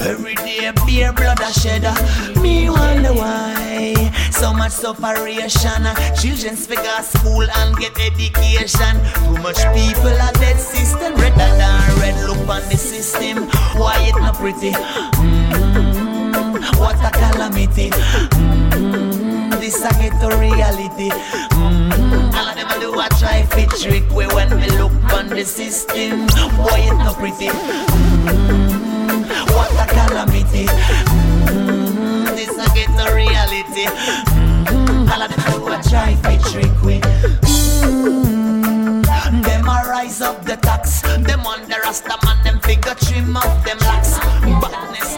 Every 0.00 0.34
day 0.34 0.72
beer 0.86 1.12
blood 1.12 1.40
a 1.40 1.52
shed. 1.52 1.84
Me 2.40 2.68
wonder 2.68 3.14
why 3.14 4.12
so 4.30 4.52
much 4.52 4.72
sufferation. 4.72 5.82
Children's 6.20 6.66
figure 6.66 7.02
school 7.02 7.46
and 7.58 7.76
get 7.76 7.98
education. 7.98 8.94
Too 9.14 9.42
much 9.42 9.60
people 9.74 10.16
are 10.26 10.32
dead 10.34 10.58
system. 10.60 11.14
Redder 11.16 11.52
than 11.56 11.98
red 12.00 12.16
look 12.28 12.48
on 12.48 12.62
the 12.68 12.76
system. 12.76 13.48
Why 13.80 13.96
it 14.08 14.16
not 14.20 14.34
pretty? 14.34 14.72
Mm-hmm. 14.72 16.56
What 16.78 16.96
a 17.02 17.10
calamity. 17.10 17.90
Mm-hmm. 17.90 19.05
This 19.66 19.82
a 19.82 19.90
get 19.98 20.14
to 20.20 20.28
reality. 20.38 21.10
Mm-hmm. 21.10 22.36
All 22.36 22.46
of 22.46 22.54
them 22.54 22.70
a 22.70 22.78
do 22.78 22.94
a 23.00 23.08
try 23.18 23.42
fit 23.50 23.68
trick 23.70 24.08
way 24.14 24.28
when 24.28 24.48
me 24.60 24.70
look 24.78 24.92
on 25.12 25.28
the 25.28 25.44
system. 25.44 26.28
Boy, 26.54 26.86
it 26.86 26.94
not 26.94 27.16
pretty. 27.16 27.48
Mm-hmm. 27.48 29.24
What 29.50 29.72
a 29.74 29.86
calamity. 29.90 30.66
Mm-hmm. 30.70 32.36
This 32.36 32.54
a 32.54 32.66
get 32.76 32.94
to 32.94 33.10
reality. 33.12 33.86
Mm-hmm. 33.90 35.10
All 35.10 35.22
of 35.22 35.34
them 35.34 35.40
a 35.42 35.50
do 35.58 35.66
a 35.66 35.82
try 35.82 36.14
fit 36.14 36.40
trick 36.52 36.82
way. 36.84 37.00
Mm-hmm. 37.42 39.02
Them 39.42 39.64
a 39.64 39.82
rise 39.90 40.20
up 40.20 40.44
the 40.44 40.54
tax. 40.58 41.00
Them 41.00 41.44
on 41.44 41.62
the 41.68 41.80
rasta 41.82 42.16
man, 42.24 42.38
them 42.44 42.60
figure 42.60 42.94
trim 42.94 43.36
up 43.36 43.64
them 43.64 43.78
locks. 43.78 44.16
Badness 44.62 45.16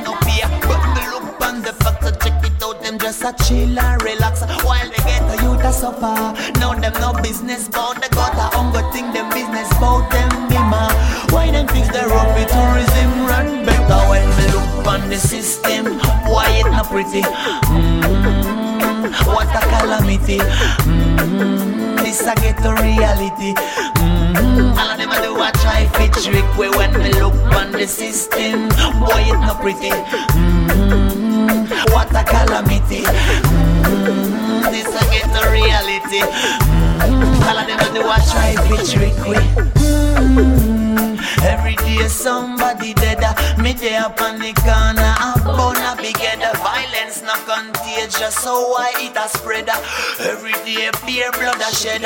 a 3.28 3.44
chill 3.44 3.78
and 3.78 4.02
relax 4.02 4.40
while 4.64 4.88
they 4.88 5.02
get 5.04 5.22
a 5.22 5.42
youth 5.42 5.62
a 5.62 5.72
suffer. 5.72 6.16
Now 6.58 6.72
them 6.72 6.92
no 6.94 7.12
business 7.22 7.68
bout 7.68 8.00
got 8.10 8.32
a 8.34 8.56
hunger 8.56 8.82
thing. 8.92 9.12
Them 9.12 9.28
business 9.30 9.68
bout 9.78 10.10
them 10.10 10.30
bima. 10.48 10.88
Why 11.32 11.50
them 11.50 11.66
fix 11.68 11.88
the 11.88 12.06
road 12.08 12.30
with 12.34 12.48
tourism 12.48 13.26
run 13.26 13.66
better 13.66 14.00
when 14.08 14.26
me 14.36 14.46
look 14.52 14.86
on 14.86 15.10
the 15.10 15.16
system? 15.16 15.98
Why 16.32 16.46
it 16.60 16.70
not 16.70 16.86
pretty? 16.86 17.22
Mm-hmm. 17.22 18.77
What 19.26 19.48
a 19.54 19.60
calamity. 19.68 20.38
Mm-hmm. 20.38 21.96
This 21.96 22.22
a 22.22 22.34
get 22.36 22.56
to 22.62 22.72
reality. 22.82 23.54
Mm-hmm. 23.54 24.78
All 24.78 24.90
of 24.90 24.96
them 24.98 25.10
a 25.10 25.20
do 25.22 25.40
a 25.40 25.50
try 25.62 25.86
fit 25.96 26.12
trick 26.22 26.46
way 26.56 26.70
when 26.70 26.92
me 26.98 27.10
look 27.20 27.34
on 27.54 27.72
the 27.72 27.86
system. 27.86 28.68
Boy, 29.00 29.24
it 29.26 29.38
not 29.40 29.60
pretty. 29.60 29.90
Mm-hmm. 29.90 31.66
What 31.92 32.10
a 32.14 32.22
calamity. 32.24 33.02
Mm-hmm. 33.02 34.70
This 34.70 34.88
a 34.88 35.00
get 35.12 35.28
to 35.34 35.42
reality. 35.50 36.20
Mm-hmm. 36.20 37.48
All 37.48 37.58
of 37.58 37.66
them 37.66 37.80
a 37.80 37.82
do 37.94 38.00
a 38.00 38.18
try 38.30 38.54
fit 38.68 38.86
trick. 38.88 39.14
Mm-hmm. 39.14 41.16
Every 41.44 41.76
day 41.76 42.08
somebody 42.08 42.94
dead. 42.94 43.20
Me 43.58 43.72
there 43.72 44.02
up 44.02 44.20
on 44.20 44.38
the 44.38 44.52
corner. 44.54 45.14
I'm 45.18 45.38
the 45.44 45.52
violence 45.52 45.78
not 46.38 46.47
contagious. 48.08 48.34
So 48.36 48.68
why 48.68 48.92
it 48.96 49.16
a 49.16 49.28
spread? 49.28 49.68
Every 50.20 50.52
day 50.64 50.90
beer 51.06 51.30
blood 51.32 51.60
a 51.60 51.74
shed. 51.74 52.02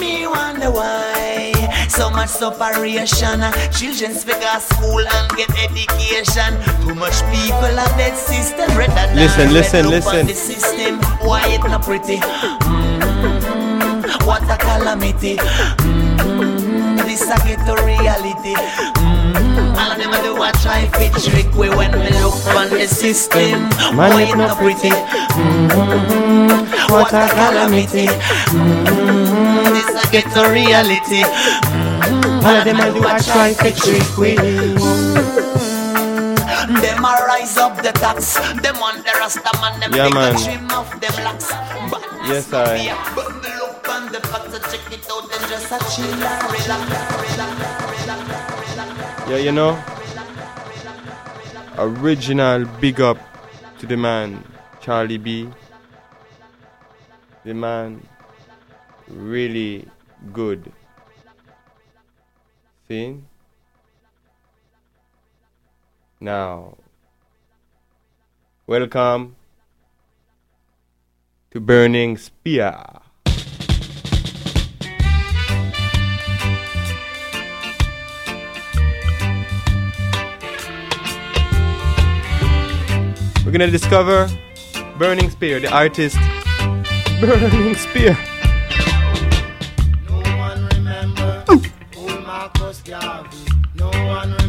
Me 0.00 0.26
wonder 0.26 0.70
why 0.70 1.52
so 1.88 2.10
much 2.10 2.28
sufferation. 2.28 3.40
Children's 3.72 4.24
figure 4.24 4.60
school 4.60 5.00
and 5.00 5.36
get 5.36 5.50
education. 5.50 6.56
Too 6.82 6.94
much 6.94 7.20
people 7.30 7.78
are 7.78 7.96
dead 7.96 8.16
system. 8.16 8.68
Than 8.72 9.16
Listen, 9.16 9.52
listen, 9.52 9.88
listen. 9.88 10.26
The 10.26 10.34
system. 10.34 10.98
Why 11.26 11.46
it 11.48 11.62
not 11.62 11.82
pretty? 11.82 12.16
Mm-hmm. 12.16 14.26
What 14.26 14.42
a 14.50 14.56
calamity. 14.56 15.36
Mm-hmm. 15.36 16.96
This 17.06 17.22
a 17.22 17.36
get 17.46 17.64
to 17.66 17.74
reality. 17.84 18.54
Mm-hmm. 18.54 19.11
All 19.34 19.92
of 19.92 19.98
them 19.98 20.12
a 20.12 20.22
do 20.22 20.36
a 20.42 20.52
try 20.62 20.86
fit 20.98 21.12
trick 21.22 21.50
way 21.54 21.68
when 21.70 21.90
me 21.92 22.10
look 22.20 22.34
on 22.54 22.68
the 22.70 22.86
system. 22.86 23.62
Man, 23.96 23.98
Why 24.12 24.22
it 24.22 24.30
it 24.30 24.36
not 24.36 24.56
pretty? 24.58 24.90
Mm-hmm. 24.90 26.92
What 26.92 27.12
a 27.12 27.28
calamity. 27.28 28.06
Mm-hmm. 28.06 29.72
This 29.72 29.88
a 29.96 29.98
get 30.12 30.26
reality. 30.50 31.22
Mm-hmm. 31.24 32.46
All 32.46 32.56
of 32.56 32.64
them 32.64 32.80
a 32.80 32.82
do 32.92 33.00
a 33.00 33.02
try 33.22 33.54
fit 33.54 33.76
trick 33.76 34.18
way. 34.18 34.36
Them 36.82 37.04
a 37.04 37.06
rise 37.26 37.56
up 37.56 37.76
the 37.82 37.92
tax. 37.92 38.34
Them 38.62 38.76
on 38.76 38.96
the 39.02 39.12
rasta 39.18 39.50
man. 39.60 39.80
Them 39.80 39.92
Yeah, 39.94 40.08
man. 40.10 40.34
a 40.34 40.36
trim 40.38 40.70
off 40.70 40.90
them 41.00 41.14
locks. 41.24 41.50
Yes, 42.28 42.52
I-. 42.52 42.94
But 43.14 43.28
me 43.42 43.50
look 43.58 43.88
on 43.88 44.12
the 44.12 44.20
fact 44.20 44.50
to 44.52 44.58
check 44.70 44.92
it 44.92 45.06
out. 45.10 45.28
Them 45.30 45.42
just 45.48 45.72
a 45.72 45.78
chill 45.90 46.12
and 46.12 46.52
relax. 46.52 47.81
Yeah, 49.28 49.36
you 49.36 49.52
know, 49.52 49.78
original 51.78 52.66
big 52.80 53.00
up 53.00 53.18
to 53.78 53.86
the 53.86 53.96
man, 53.96 54.42
Charlie 54.80 55.16
B. 55.16 55.48
The 57.44 57.54
man, 57.54 58.04
really 59.08 59.86
good. 60.32 60.72
See? 62.88 63.20
Now, 66.20 66.76
welcome 68.66 69.36
to 71.52 71.60
Burning 71.60 72.16
Spear. 72.16 73.02
We're 83.52 83.58
gonna 83.58 83.70
discover 83.70 84.30
Burning 84.96 85.28
Spear, 85.28 85.60
the 85.60 85.70
artist. 85.70 86.16
Burning 87.20 87.74
Spear. 87.74 88.16
No 93.74 93.90
one. 93.90 94.42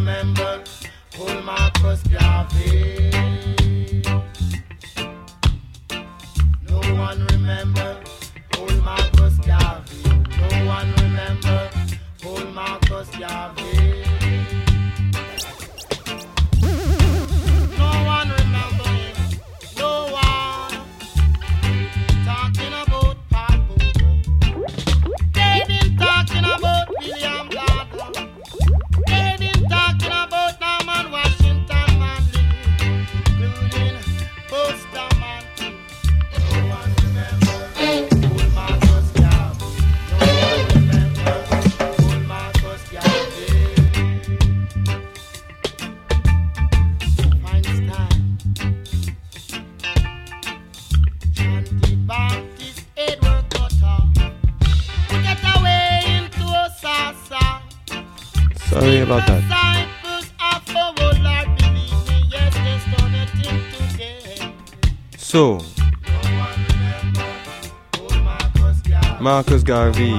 Garvey, 69.74 70.14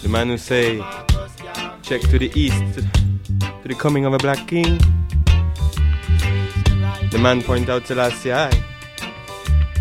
the 0.00 0.08
man 0.08 0.28
who 0.28 0.38
say, 0.38 0.78
check 1.82 2.00
to 2.00 2.18
the 2.18 2.30
east, 2.34 2.56
to 3.60 3.68
the 3.68 3.74
coming 3.74 4.06
of 4.06 4.14
a 4.14 4.18
black 4.18 4.48
king. 4.48 4.78
The 7.10 7.18
man 7.20 7.42
point 7.42 7.68
out 7.68 7.84
to 7.84 7.94
last 7.94 8.24
I. 8.24 8.48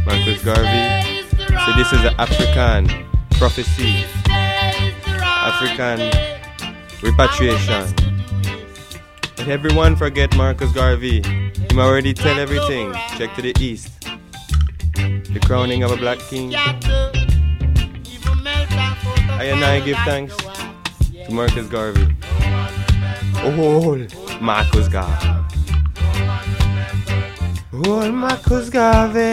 Marcus 0.05 0.43
Garvey. 0.43 1.23
So 1.63 1.71
this 1.77 1.93
is 1.93 2.03
an 2.03 2.15
African 2.19 3.07
prophecy, 3.39 4.03
African 4.27 6.11
repatriation. 7.01 7.95
But 9.38 9.47
everyone 9.47 9.95
forget 9.95 10.35
Marcus 10.35 10.73
Garvey. 10.73 11.21
Him 11.23 11.79
already 11.79 12.13
tell 12.13 12.38
everything. 12.38 12.91
Check 13.17 13.33
to 13.35 13.41
the 13.41 13.53
east. 13.57 14.01
The 14.95 15.41
crowning 15.45 15.83
of 15.83 15.91
a 15.91 15.97
black 15.97 16.19
king. 16.19 16.53
I 19.38 19.43
and 19.45 19.63
I 19.65 19.82
give 19.82 19.98
thanks 20.06 20.34
to 20.38 21.30
Marcus 21.30 21.67
Garvey. 21.67 22.15
Oh, 23.38 23.54
oh, 23.60 24.39
Marcus 24.39 24.88
Garvey. 24.88 25.28
Oh, 27.74 28.12
Marcus 28.12 28.69
Garvey. 28.69 29.26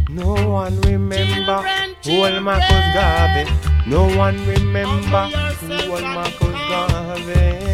No 0.10 0.34
one 0.49 0.82
remember 0.82 1.63
old 2.10 2.41
Marcus 2.41 2.86
Garvey. 2.95 3.45
No 3.86 4.08
one 4.17 4.43
remember 4.47 5.30
old 5.88 6.04
Marcus 6.04 6.58
Garvey. 6.69 7.70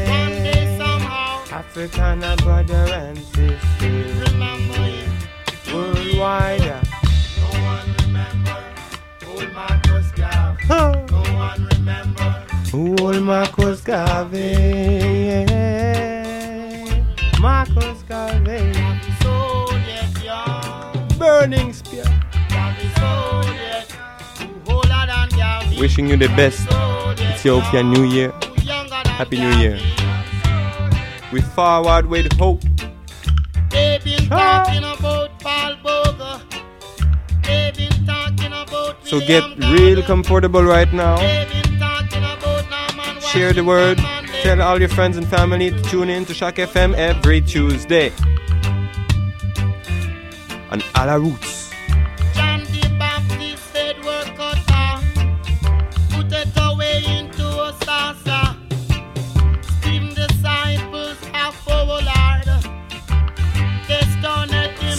African 1.58 2.20
brother 2.44 2.86
and 2.94 3.18
sister. 3.18 3.56
Worldwide. 5.74 6.62
No 6.62 7.50
one 7.66 7.90
remember 8.04 8.60
old 9.28 9.52
Marcus 9.54 10.12
Garvey. 10.12 10.64
Huh. 10.68 11.06
No 11.10 11.22
one 11.34 11.68
remember 11.74 12.46
old 12.76 13.24
Marcus 13.24 13.82
Garvey. 13.82 15.46
Marcus 17.42 18.04
Garvey. 18.04 18.74
Burning 21.18 21.74
spear. 21.74 22.06
Wishing 25.80 26.08
you 26.08 26.18
the 26.18 26.28
best. 26.38 26.68
Ethiopia 27.20 27.82
New 27.82 28.04
Year. 28.04 28.32
Happy 29.18 29.40
New 29.40 29.58
Year. 29.58 29.97
We 31.32 31.42
forward 31.42 32.06
with 32.06 32.32
hope. 32.34 32.62
They've 33.70 34.02
been 34.04 34.30
talking 34.30 34.84
about 34.84 35.40
Paul 35.40 35.76
Bogle. 35.84 36.42
They've 37.44 37.76
been 37.76 38.06
talking 38.06 38.54
about 38.54 39.06
So 39.06 39.20
get 39.20 39.44
real 39.58 40.02
comfortable 40.04 40.64
right 40.64 40.92
now. 40.94 41.18
Share 43.20 43.52
the 43.52 43.64
word. 43.66 43.98
Tell 44.42 44.62
all 44.62 44.80
your 44.80 44.90
friends 44.90 45.18
and 45.18 45.28
family 45.28 45.70
to 45.70 45.82
tune 45.84 46.10
in 46.10 46.24
to 46.26 46.34
CHOQ 46.34 46.68
FM 46.68 46.94
every 46.96 47.42
Tuesday. 47.42 48.14
On 50.72 50.82
Ala 50.96 51.20
Roots. 51.20 51.57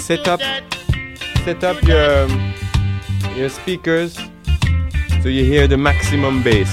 Set 0.08 0.26
up 0.26 0.40
set 1.44 1.62
up 1.62 1.82
your 1.82 2.24
your 3.36 3.50
speakers 3.50 4.16
so 5.20 5.28
you 5.28 5.44
hear 5.44 5.68
the 5.68 5.76
maximum 5.76 6.42
bass. 6.42 6.72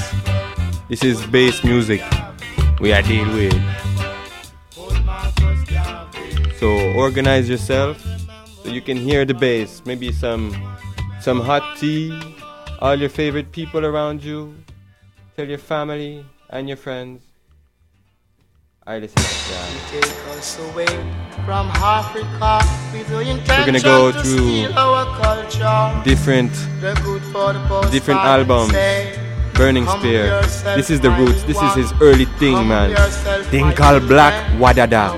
This 0.88 1.04
is 1.04 1.20
bass 1.28 1.62
music 1.62 2.00
we 2.80 2.94
are 2.94 3.02
dealing 3.02 3.36
with. 3.36 3.60
So 6.62 6.80
organize 6.96 7.50
yourself 7.50 8.00
so 8.64 8.70
you 8.70 8.80
can 8.80 8.96
hear 8.96 9.26
the 9.26 9.34
bass. 9.34 9.82
Maybe 9.84 10.14
some 10.14 10.56
some 11.20 11.42
hot 11.42 11.76
tea, 11.76 12.16
all 12.80 12.96
your 12.96 13.10
favorite 13.10 13.52
people 13.52 13.86
around 13.86 14.24
you. 14.24 14.56
Tell 15.36 15.46
your 15.46 15.60
family 15.60 16.24
and 16.50 16.70
your 16.70 16.78
friends. 16.78 17.25
I 18.88 19.00
listen 19.00 19.16
to 19.16 19.24
that. 19.24 19.90
Take 19.90 20.38
us 20.38 20.60
away 20.60 20.86
from 21.44 21.72
Africa 21.74 22.62
We're 22.94 23.66
gonna 23.66 23.80
go 23.80 24.12
to 24.12 24.20
through 24.20 24.38
steal 24.38 24.78
our 24.78 25.06
culture. 25.18 26.04
different 26.04 26.52
The 26.82 26.94
good 27.04 27.24
for 27.34 27.54
the 27.54 27.66
post 27.68 27.92
different 27.92 28.20
albums. 28.20 28.72
Burning 29.56 29.88
Spear. 29.88 30.40
This 30.78 30.92
is 30.92 31.02
the 31.02 31.10
my 31.10 31.18
roots. 31.18 31.42
This 31.46 31.60
is 31.64 31.74
his 31.74 31.94
early 32.00 32.26
thing, 32.38 32.68
man. 32.68 32.92
yourself, 32.92 33.48
Thing 33.48 33.66
my 33.66 33.74
called 33.74 34.08
Black 34.08 34.36
Wadada. 34.60 35.18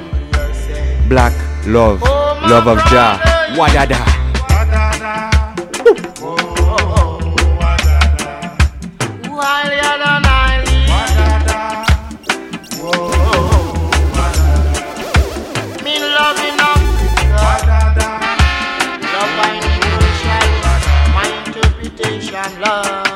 Black 1.09 1.33
Love. 1.67 2.01
Oh, 2.05 2.39
Love 2.47 2.67
of 2.67 2.77
Jah. 2.87 3.19
brother. 3.19 3.59
Wadada. 3.59 3.99
While 9.27 9.67
oh, 9.67 9.75
you're 9.75 10.03
oh, 10.07 10.21
oh. 10.23 10.46
Love 22.59 23.06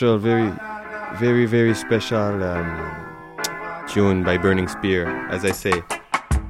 special, 0.00 0.16
very, 0.16 0.50
very, 1.18 1.44
very 1.44 1.74
special 1.74 2.42
um, 2.42 3.86
tune 3.86 4.24
by 4.24 4.38
Burning 4.38 4.66
Spear, 4.66 5.06
as 5.28 5.44
I 5.44 5.50
say. 5.50 5.82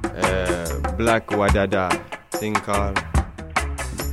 Uh, 0.05 0.79
Black 0.95 1.27
Wadada 1.27 1.91
thing 2.31 2.53
called 2.53 2.95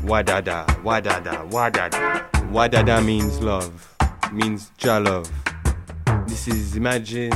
Wadada, 0.02 0.66
Wadada, 0.82 1.48
Wadada. 1.52 2.28
Wadada 2.50 3.04
means 3.04 3.38
love, 3.40 3.94
means 4.32 4.72
Jah 4.76 4.98
love. 4.98 5.30
This 6.26 6.48
is 6.48 6.74
imagine 6.74 7.32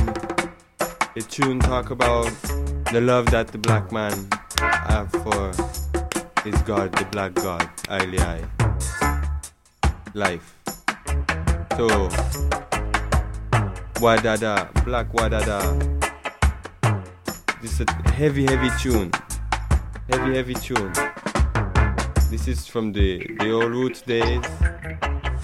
a 1.15 1.21
tune 1.21 1.61
talk 1.61 1.89
about 1.89 2.29
the 2.91 2.99
love 2.99 3.27
that 3.27 3.47
the 3.47 3.57
black 3.57 3.93
man 3.93 4.27
have 4.59 5.09
for 5.09 5.53
his 6.43 6.61
God, 6.63 6.91
the 6.97 7.05
black 7.11 7.33
God, 7.35 7.69
Ali 7.87 8.19
life. 10.13 10.52
So, 11.75 11.87
Wadada, 13.97 14.69
Black 14.85 15.11
Wadada. 15.11 15.59
This 17.63 17.79
is 17.79 17.87
a 17.87 18.11
heavy, 18.11 18.45
heavy 18.45 18.69
tune. 18.79 19.11
Heavy, 20.11 20.35
heavy 20.35 20.53
tune. 20.53 20.93
This 22.29 22.47
is 22.47 22.67
from 22.67 22.91
the, 22.91 23.25
the 23.39 23.51
old 23.51 23.71
roots 23.71 24.01
days. 24.01 24.45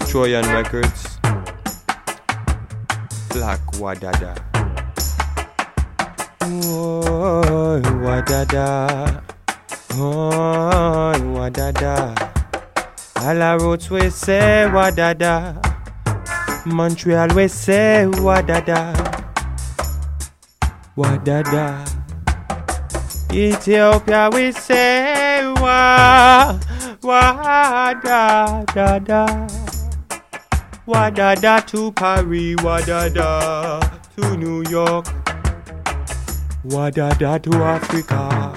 Trojan 0.06 0.46
Records. 0.54 1.18
Black 3.30 3.60
Wadada. 3.82 4.38
Oh, 6.42 7.80
Wadada. 8.04 9.20
Oh, 9.94 11.12
Wadada. 11.34 12.14
À 13.16 13.34
la 13.34 13.56
roots 13.56 13.90
we 13.90 14.10
say 14.10 14.68
Wadada. 14.72 15.69
Montreal, 16.66 17.28
we 17.34 17.48
say 17.48 18.06
Wadada. 18.06 18.92
Wadada. 20.96 21.86
Ethiopia, 23.32 24.28
we 24.32 24.52
say 24.52 25.42
Wa. 25.56 26.58
Wadada. 27.02 28.46
Wadada 30.86 31.66
to 31.66 31.92
Paris, 31.92 32.56
Wadada 32.56 33.80
to 34.16 34.36
New 34.36 34.62
York. 34.68 35.06
Wadada 36.66 37.40
to 37.42 37.54
Africa. 37.62 38.52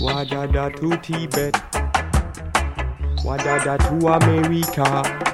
Wadada 0.00 0.70
to 0.80 0.96
Tibet. 0.98 1.54
Wadada 3.24 3.78
to 3.78 3.94
America. 4.08 5.33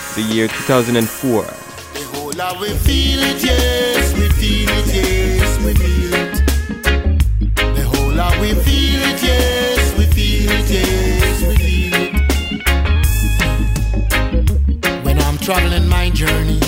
it, 9.03 9.23
yes, 9.23 9.95
we 9.95 10.05
feel 10.05 10.51
it, 10.51 10.69
yes, 10.69 11.41
we 11.47 11.55
feel 11.55 11.93
it. 11.93 12.11
When 15.05 15.17
I'm 15.21 15.37
traveling 15.37 15.87
my 15.87 16.09
journey, 16.09 16.59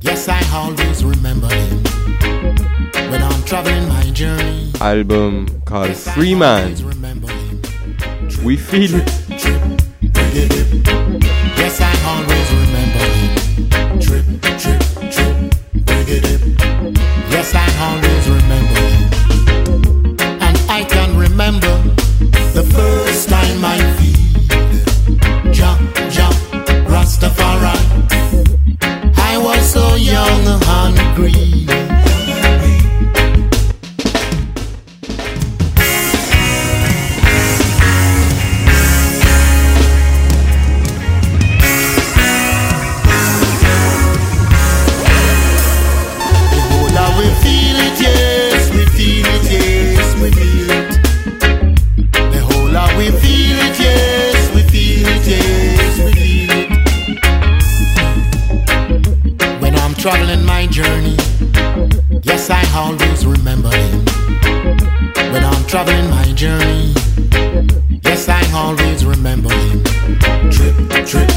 yes, 0.00 0.28
I 0.28 0.40
always 0.54 1.04
remember 1.04 1.48
him. 1.48 1.82
When 3.10 3.22
I'm 3.24 3.42
traveling 3.42 3.88
my 3.88 4.04
journey, 4.12 4.70
Album 4.80 5.48
called 5.64 5.96
Free 5.96 6.36
Man. 6.36 6.76
We 8.44 8.56
feel 8.56 8.94
it. 8.94 9.12
Yes, 11.56 11.80
I 11.80 11.92
always 12.10 12.48
remember. 12.62 13.06
Trip, 14.00 14.26
trip, 14.60 14.82
trip. 15.14 15.36
Yes, 17.30 17.54
I 17.54 17.66
always 17.86 18.24
remember. 18.28 18.84
And 20.46 20.56
I 20.68 20.84
can 20.88 21.16
remember 21.16 21.74
the 22.54 22.64
first 22.74 23.28
time 23.28 23.64
I 23.64 23.78
jump, 25.52 25.80
jump, 26.10 26.36
Rastafari. 26.88 27.76
I 29.16 29.38
was 29.38 29.72
so 29.72 29.94
young 29.96 30.44
hungry. 30.62 31.55
Remember. 63.56 64.10
When 65.32 65.44
I'm 65.44 65.66
traveling 65.66 66.10
my 66.10 66.32
journey, 66.32 66.94
yes, 68.02 68.28
I 68.28 68.42
always 68.54 69.04
remember 69.04 69.50
him. 69.50 69.82
Trip, 70.50 71.06
trip, 71.06 71.30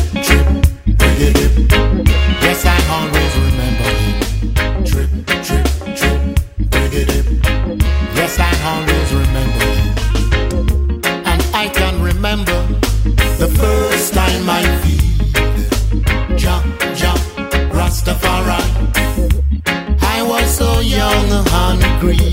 hungry. 22.00 22.29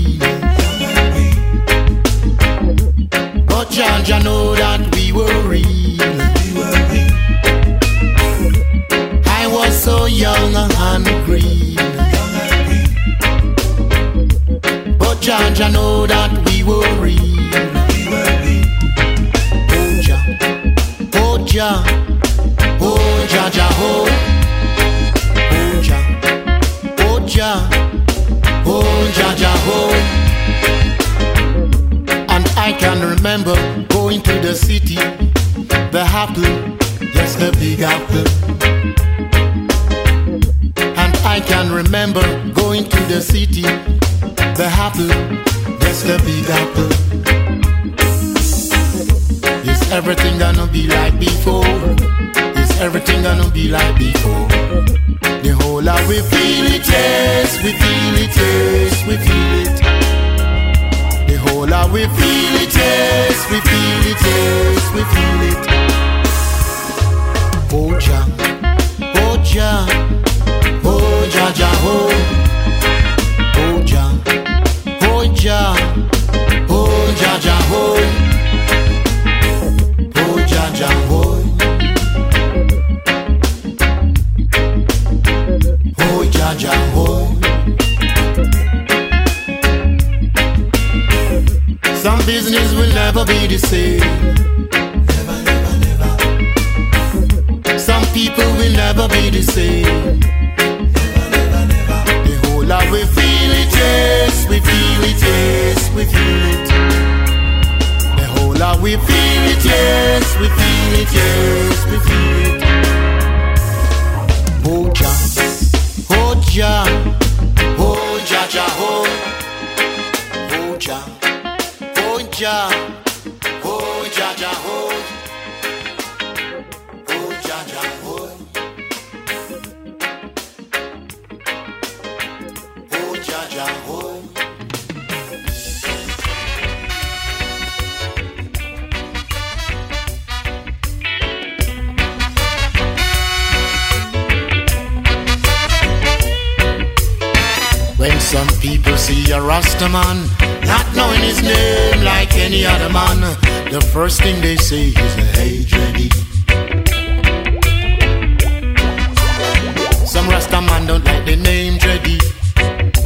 Some 160.57 160.65
Rasta 160.65 160.73
man 160.73 160.87
don't 160.87 161.05
like 161.05 161.23
the 161.23 161.35
name 161.35 161.77
Dreddy. 161.77 162.17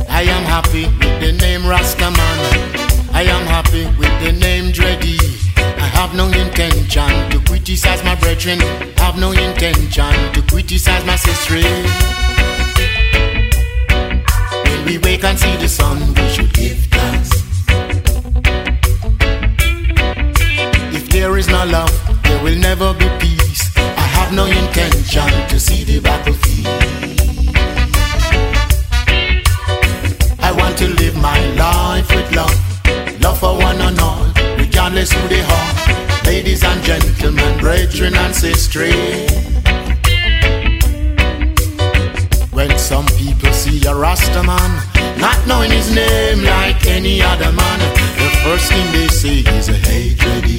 I 0.07 0.21
am 0.21 0.43
happy 0.43 0.85
with 0.85 1.19
the 1.19 1.33
name 1.33 1.67
Rasta 1.67 2.09
man. 2.09 2.39
I 3.11 3.23
am 3.23 3.45
happy 3.45 3.87
with 3.99 4.15
the 4.23 4.31
name 4.31 4.71
Dreddy. 4.71 5.17
I 5.57 5.87
have 5.99 6.15
no 6.15 6.27
intention 6.27 7.11
to 7.29 7.41
criticize 7.45 8.01
my 8.05 8.15
brethren. 8.15 8.61
I 8.61 9.01
have 9.03 9.17
no 9.19 9.33
intention 9.33 10.13
to 10.31 10.41
criticize 10.49 11.03
my 11.05 11.17
sister. 11.17 11.55
When 14.69 14.85
we 14.85 14.97
wake 14.99 15.25
and 15.25 15.37
see 15.37 15.57
the 15.57 15.67
sun, 15.67 15.99
we 16.15 16.29
should 16.29 16.53
give 16.53 16.77
thanks. 16.95 17.31
If 20.95 21.09
there 21.09 21.37
is 21.37 21.49
no 21.49 21.65
love, 21.65 21.91
there 22.23 22.41
will 22.45 22.57
never 22.57 22.93
be 22.93 23.09
peace. 23.19 23.75
I 23.75 24.07
have 24.17 24.31
no 24.33 24.45
intention 24.45 25.27
to 25.49 25.59
see 25.59 25.83
the 25.83 25.99
battlefield. 25.99 26.80
To 30.81 30.87
live 30.95 31.15
my 31.17 31.39
life 31.57 32.09
with 32.09 32.35
love, 32.35 32.57
love 33.21 33.37
for 33.37 33.53
one 33.55 33.79
and 33.79 33.99
all, 33.99 34.25
regardless 34.57 35.11
who 35.11 35.27
they 35.27 35.41
are. 35.41 35.69
Ladies 36.25 36.63
and 36.63 36.81
gentlemen, 36.83 37.59
brethren 37.59 38.15
and 38.15 38.33
sisters. 38.33 39.29
When 42.51 42.75
some 42.79 43.05
people 43.21 43.53
see 43.53 43.85
a 43.85 43.93
Rasta 43.93 44.41
man, 44.41 44.71
not 45.19 45.37
knowing 45.45 45.69
his 45.69 45.93
name 45.93 46.43
like 46.43 46.83
any 46.87 47.21
other 47.21 47.51
man, 47.51 47.79
the 48.17 48.29
first 48.43 48.71
thing 48.71 48.91
they 48.91 49.07
say 49.07 49.37
is 49.57 49.69
a 49.69 49.77
hey 49.87 50.15
Dreddy. 50.15 50.57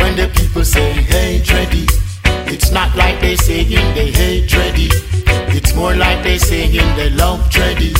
When 0.00 0.14
the 0.14 0.30
people 0.38 0.64
say 0.64 0.92
hey 0.92 1.42
Dreddy, 1.42 1.86
it's 2.54 2.70
not 2.70 2.94
like 2.94 3.20
they 3.20 3.34
saying 3.34 3.94
they 3.96 4.12
hate 4.12 4.48
Dreddy. 4.48 4.88
It's 5.58 5.74
more 5.74 5.94
like 5.94 6.22
they 6.22 6.36
saying 6.36 6.72
they 6.96 7.08
love 7.08 7.40
Dreddy. 7.48 7.94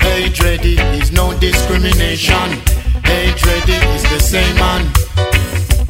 Hey 0.00 0.28
Dreddy 0.30 0.76
is 0.98 1.12
no 1.12 1.32
discrimination. 1.38 2.48
Hey 3.04 3.32
Dreddy 3.36 3.78
is 3.94 4.02
the 4.10 4.18
same 4.18 4.56
man. 4.56 4.82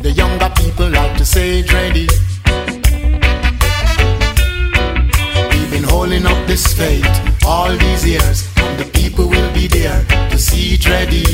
The 0.03 0.11
younger 0.11 0.51
people 0.55 0.91
like 0.91 1.17
to 1.17 1.25
say 1.25 1.63
Dreddy. 1.63 2.07
We've 5.51 5.71
been 5.71 5.89
holding 5.89 6.27
up 6.27 6.47
this 6.47 6.75
faith 6.75 7.09
all 7.47 7.75
these 7.75 8.05
years, 8.05 8.47
and 8.59 8.79
the 8.79 8.91
people 8.93 9.29
will 9.29 9.51
be 9.55 9.67
there 9.67 10.05
to 10.29 10.39
see 10.39 10.77
Dreddy. 10.77 11.25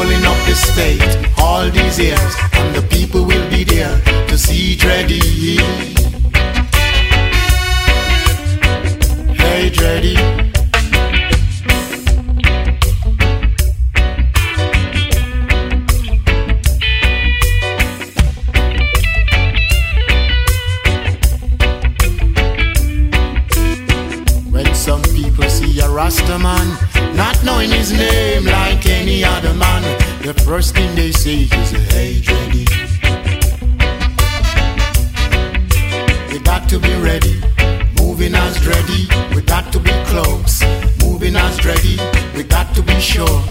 Holding 0.00 0.24
up 0.26 0.46
this 0.46 0.64
faith 0.76 1.34
all 1.38 1.68
these 1.70 1.98
years, 1.98 2.34
and 2.52 2.72
the 2.72 2.82
people 2.88 3.24
will 3.24 3.50
be 3.50 3.64
there 3.64 4.00
to 4.28 4.38
see 4.38 4.76
Dreddy. 4.76 5.18
Hey 9.34 9.70
Dreddy. 9.70 10.16
When 24.52 24.72
some 24.74 25.02
people 25.02 25.50
see 25.50 25.80
a 25.80 25.90
Rasta 25.90 26.38
man, 26.38 26.68
not 27.16 27.42
knowing 27.42 27.70
his 27.70 27.92
name 27.92 28.44
like 28.44 28.86
any 28.86 29.24
other 29.24 29.47
the 30.34 30.42
first 30.42 30.74
thing 30.74 30.94
they 30.94 31.10
say 31.10 31.48
is, 31.50 31.70
Hey, 31.90 32.20
Dreddy. 32.20 32.66
We 36.30 36.38
got 36.40 36.68
to 36.68 36.78
be 36.78 36.94
ready, 37.00 37.40
moving 37.98 38.34
as 38.34 38.60
Dreddy. 38.60 39.08
We 39.34 39.40
got 39.40 39.72
to 39.72 39.78
be 39.78 39.92
close, 40.04 40.62
moving 41.02 41.34
as 41.34 41.56
Dreddy. 41.56 41.96
We 42.36 42.42
got 42.42 42.74
to 42.74 42.82
be 42.82 43.00
sure, 43.00 43.42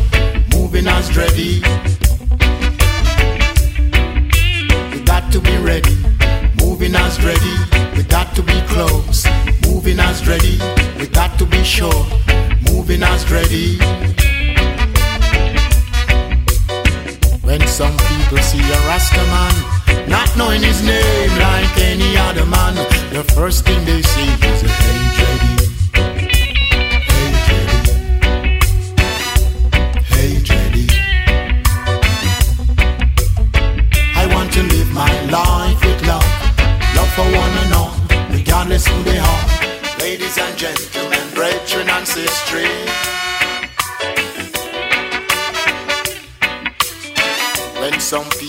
moving 0.54 0.86
as 0.86 1.10
Dreddy. 1.10 1.62
We 4.94 5.00
got 5.02 5.32
to 5.32 5.40
be 5.42 5.58
ready, 5.58 5.98
moving 6.62 6.94
as 6.94 7.18
Dreddy. 7.18 7.58
We 7.98 8.04
got 8.04 8.36
to 8.36 8.44
be 8.44 8.62
close, 8.68 9.26
moving 9.66 10.00
as 10.00 10.22
Dreddy. 10.22 10.60
We 11.00 11.08
got 11.08 11.40
to 11.40 11.46
be 11.48 11.64
sure, 11.64 12.06
moving 12.70 13.02
as 13.02 13.26
Dreddy. 13.26 13.80
When 17.58 17.68
some 17.68 17.97
people 17.97 18.38
see 18.38 18.60
a 18.60 18.80
Rasta 18.86 19.18
man, 19.18 20.08
not 20.08 20.30
knowing 20.38 20.62
his 20.62 20.84
name 20.84 21.32
like 21.39 21.76
any 21.80 22.16
other 22.16 22.45
man, 22.45 22.76
the 23.12 23.24
first 23.34 23.66
thing 23.66 23.84
they 23.84 24.03
see 24.03 24.30
is 24.45 24.62
a 24.62 24.68
hey 24.68 25.47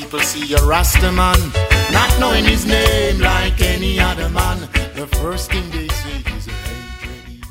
people 0.08 0.24
see 0.24 0.54
a 0.54 0.64
Rasta 0.64 1.12
man, 1.12 1.38
not 1.92 2.18
knowing 2.18 2.42
his 2.42 2.64
name 2.64 3.20
like 3.20 3.60
any 3.60 4.00
other 4.00 4.30
man, 4.30 4.58
the 4.94 5.06
first 5.20 5.50
thing 5.50 5.68
they 5.70 5.86
say 5.88 6.22
is, 6.34 6.46
hey, 6.46 6.82
Dreddy. 7.02 7.42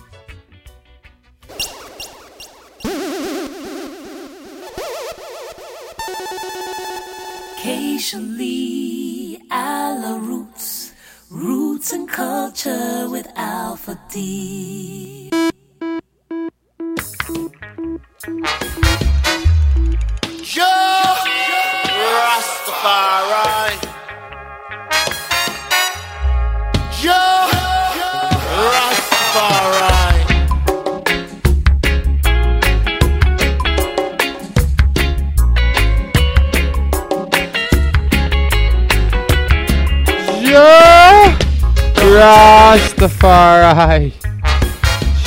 Occasionally, 7.60 9.40
À 9.52 9.96
la 10.02 10.18
roots, 10.18 10.94
roots 11.30 11.94
and 11.94 12.10
culture 12.10 13.08
with 13.08 13.28
Alpha 13.36 14.00
D. 14.12 15.17
Rastafari. 42.18 44.12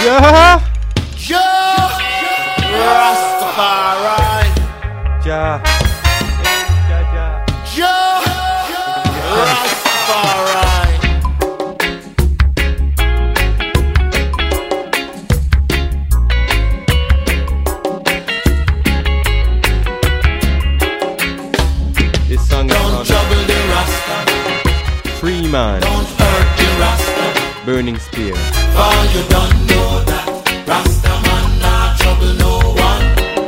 Yeah. 0.02 0.69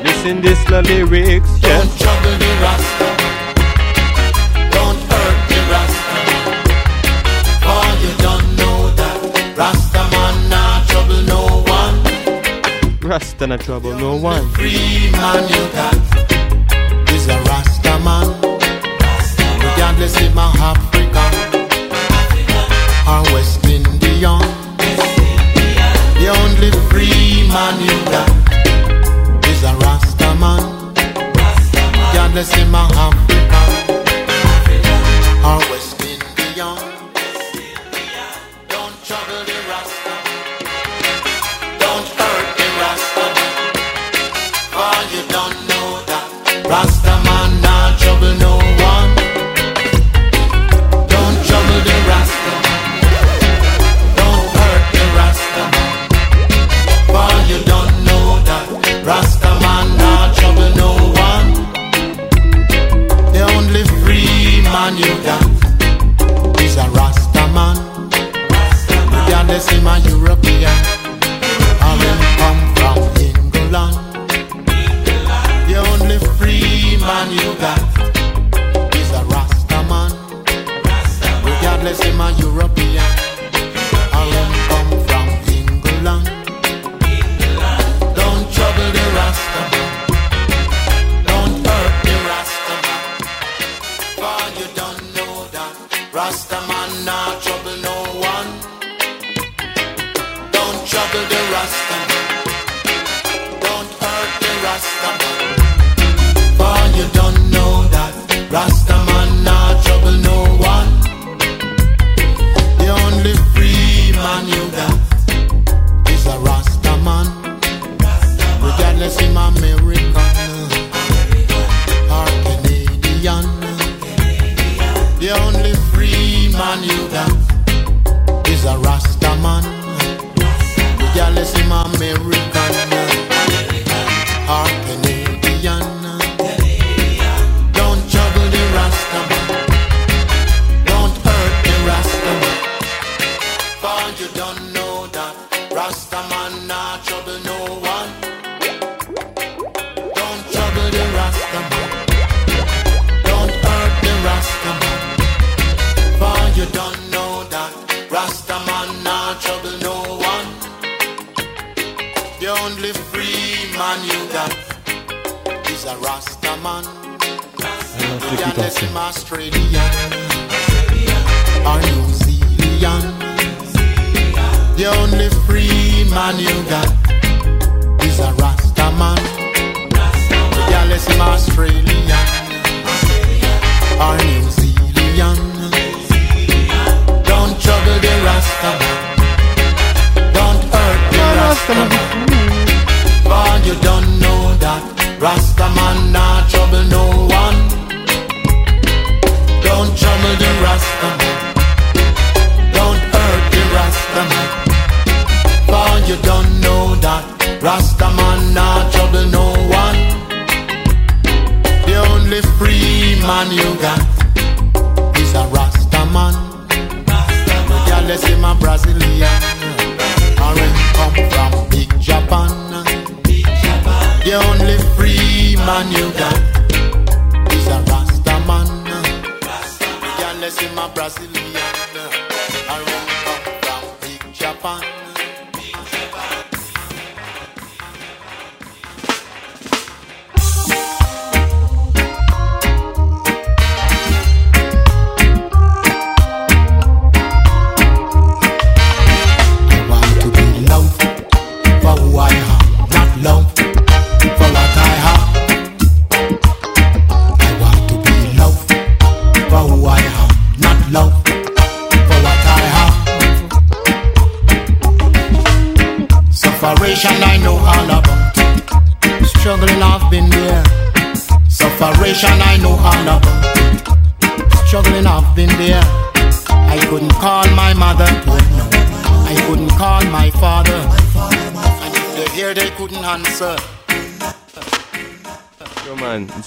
Listen 0.04 0.40
this 0.40 0.62
the 0.64 0.82
lyrics. 0.82 1.50
Don't 1.60 1.98
trouble 1.98 2.36
the 2.38 2.50
Rasta. 2.62 3.08
Don't 4.70 5.00
hurt 5.10 5.38
the 5.50 5.58
Rasta. 5.72 6.18
You 8.02 8.12
don't 8.18 8.46
know 8.56 8.90
that 8.94 9.18
Rasta 9.56 10.02
man 10.12 10.48
not 10.48 10.88
trouble 10.88 11.22
no 11.22 11.42
one. 11.66 11.96
Rasta 13.00 13.46
not 13.48 13.60
trouble 13.60 13.94
no 13.98 14.16
one. 14.16 14.48
Free 14.50 15.10
man 15.10 15.42
you 15.48 15.64
got 15.72 15.96
is 17.10 17.26
a 17.28 17.38
Rasta 17.42 17.98
man. 18.04 18.28
Rasta 19.00 19.44
Regardless 19.58 20.14
man. 20.34 20.54
if 20.54 20.60
Africa. 20.60 21.02
West 23.32 23.64
Indian 23.66 24.61
little 26.62 26.80
free 26.90 27.48
man 27.48 27.74
you 27.80 27.96
got 28.14 28.30
is 29.50 29.62
a 29.64 29.74
Rasta 29.82 30.28
man. 30.42 30.62
Rasta 31.38 31.82
man. 31.96 32.14
God 32.14 32.30
bless 32.32 32.54
him, 32.54 32.74
Africa. 32.74 33.60
Africa. 34.54 34.94
Or 35.48 35.58
West 35.70 36.00
Indian, 36.00 36.76
Don't 38.68 38.96
trouble 39.06 39.42
the 39.50 39.58
Rasta. 39.70 40.14
Don't 41.82 42.08
hurt 42.18 42.48
the 42.58 42.68
Rasta. 42.80 43.26
For 44.74 44.94
you 45.12 45.22
don't 45.34 45.56
know 45.68 45.88
that 46.10 46.26
Rasta. 46.70 47.31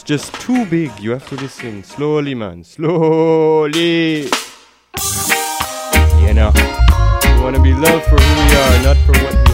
just 0.06 0.34
too 0.40 0.66
big. 0.68 0.92
You 1.00 1.12
have 1.12 1.28
to 1.30 1.36
listen 1.36 1.84
slowly, 1.84 2.36
man. 2.36 2.64
Slowly. 2.64 4.30
You 6.22 6.34
know, 6.34 6.52
we 6.54 7.42
want 7.42 7.56
to 7.56 7.62
be 7.62 7.74
loved 7.74 8.06
for 8.06 8.16
who 8.16 8.46
we 8.46 8.56
are, 8.56 8.84
not 8.84 8.98
for 9.06 9.14
what 9.24 9.45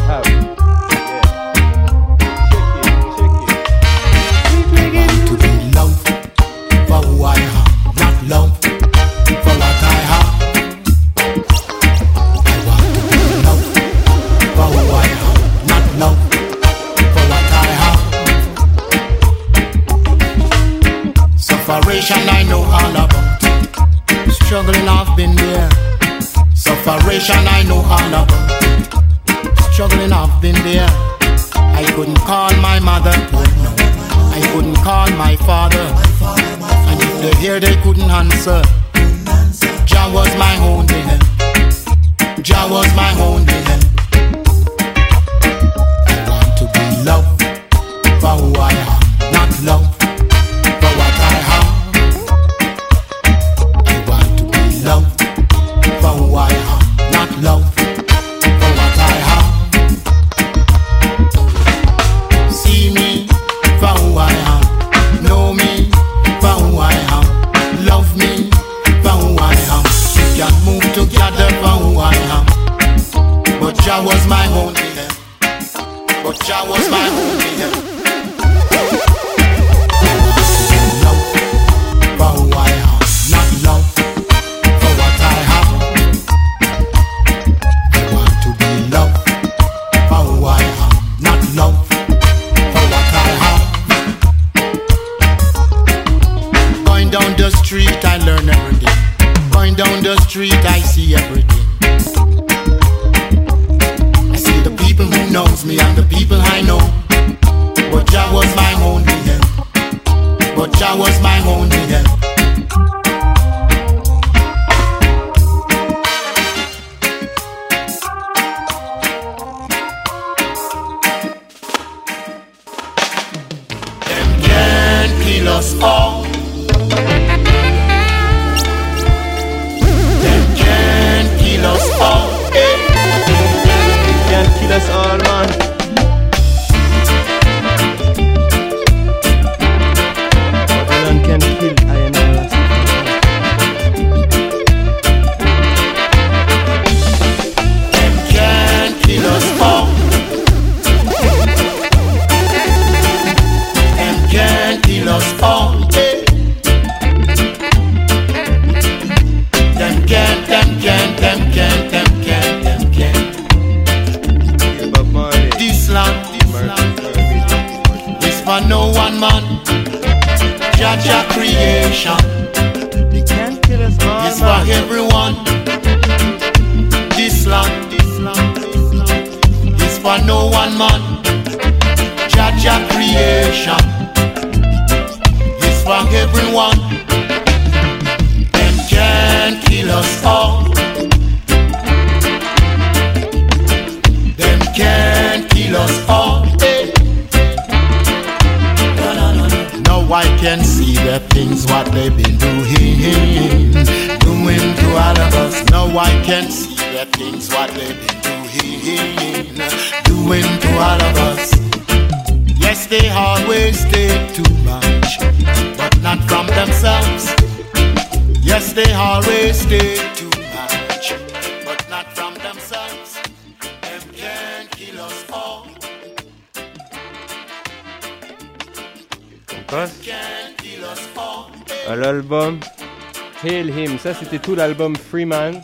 tout 234.42 234.56
l'album 234.56 234.96
Freeman. 234.96 235.62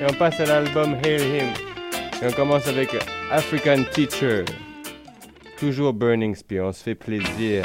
Et 0.00 0.04
on 0.04 0.14
passe 0.14 0.40
à 0.40 0.46
l'album 0.46 0.96
Hail 1.04 1.20
Him. 1.20 1.48
Et 2.22 2.26
on 2.26 2.32
commence 2.32 2.66
avec 2.68 2.96
African 3.30 3.84
Teacher. 3.92 4.44
Toujours 5.58 5.92
Burning 5.92 6.34
Spear, 6.34 6.66
on 6.66 6.72
se 6.72 6.82
fait 6.82 6.94
plaisir. 6.94 7.62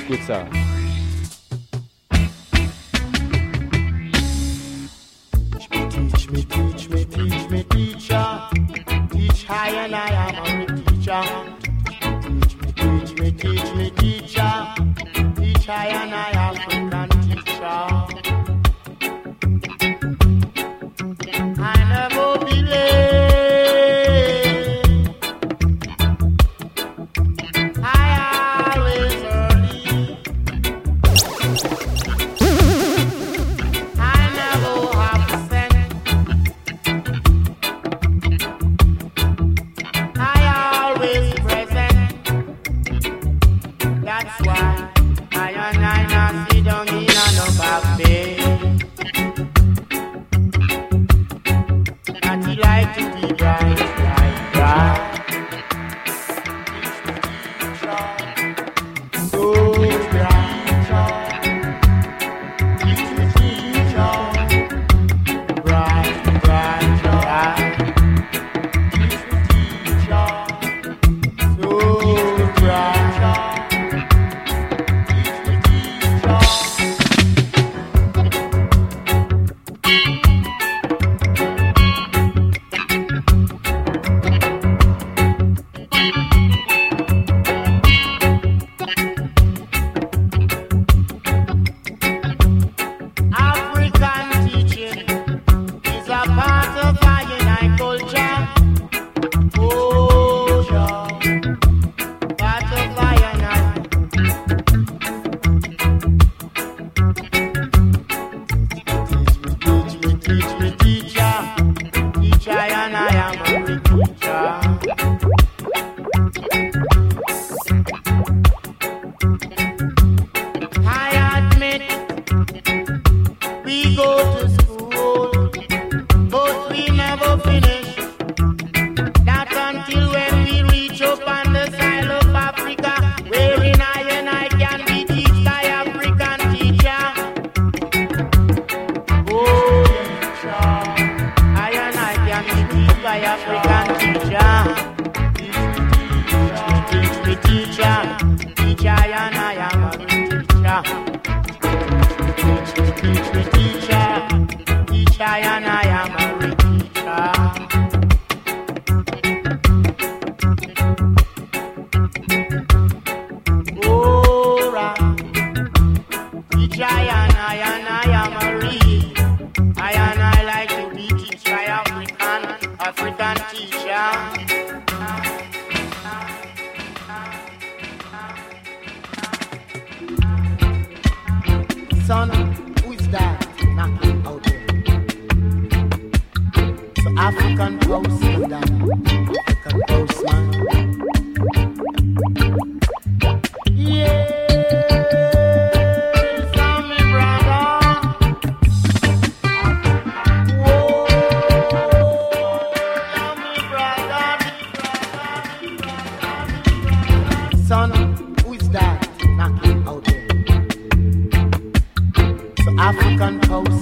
Écoute 0.00 0.20
ça. 0.26 0.46
That's 44.28 44.46
why. 44.46 44.97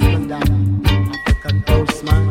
African 0.07 1.63
house 1.67 2.03
man. 2.05 2.26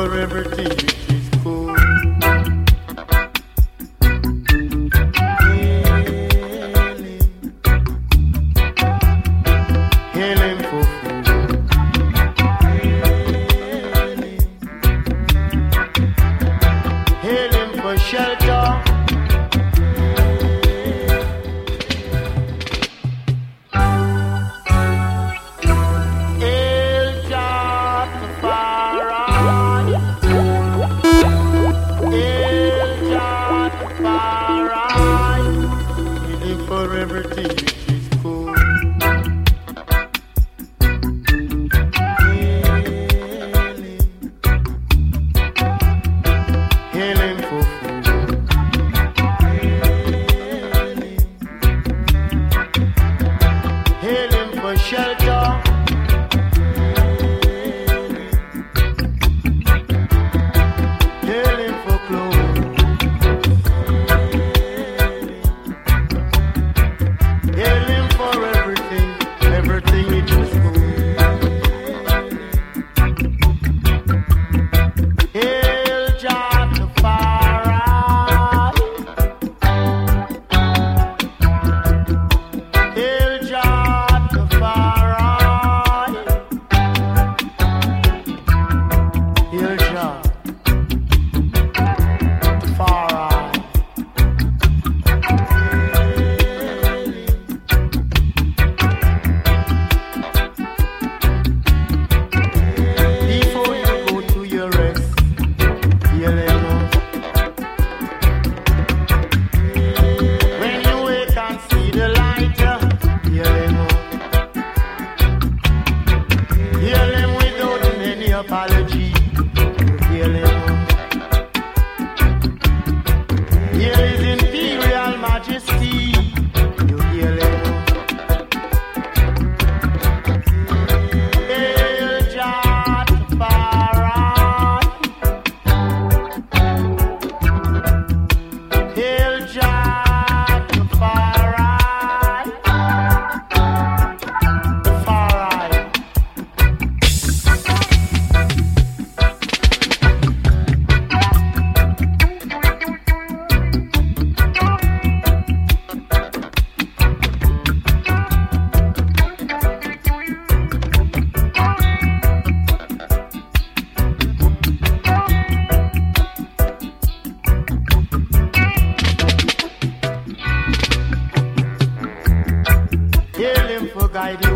He 0.00 0.06
live 0.06 0.79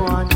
guide 0.07 0.34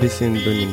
Listen, 0.00 0.32
Bunny. 0.32 0.72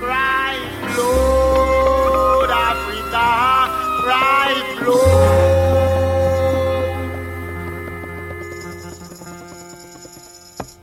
Cry 0.00 0.56
blood, 0.94 2.50
Africa, 2.50 3.26
cry 4.02 4.52
blood. 4.80 5.42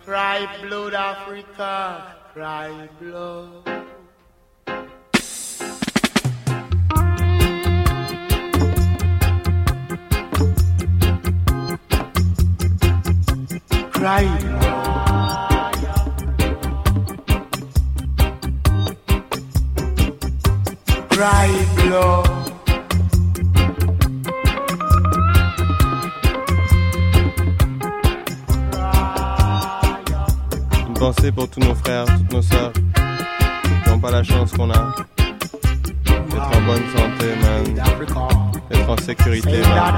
Cry 0.06 0.40
blood, 0.62 0.94
Africa, 0.94 2.16
cry 2.34 2.70
blood. 3.02 3.09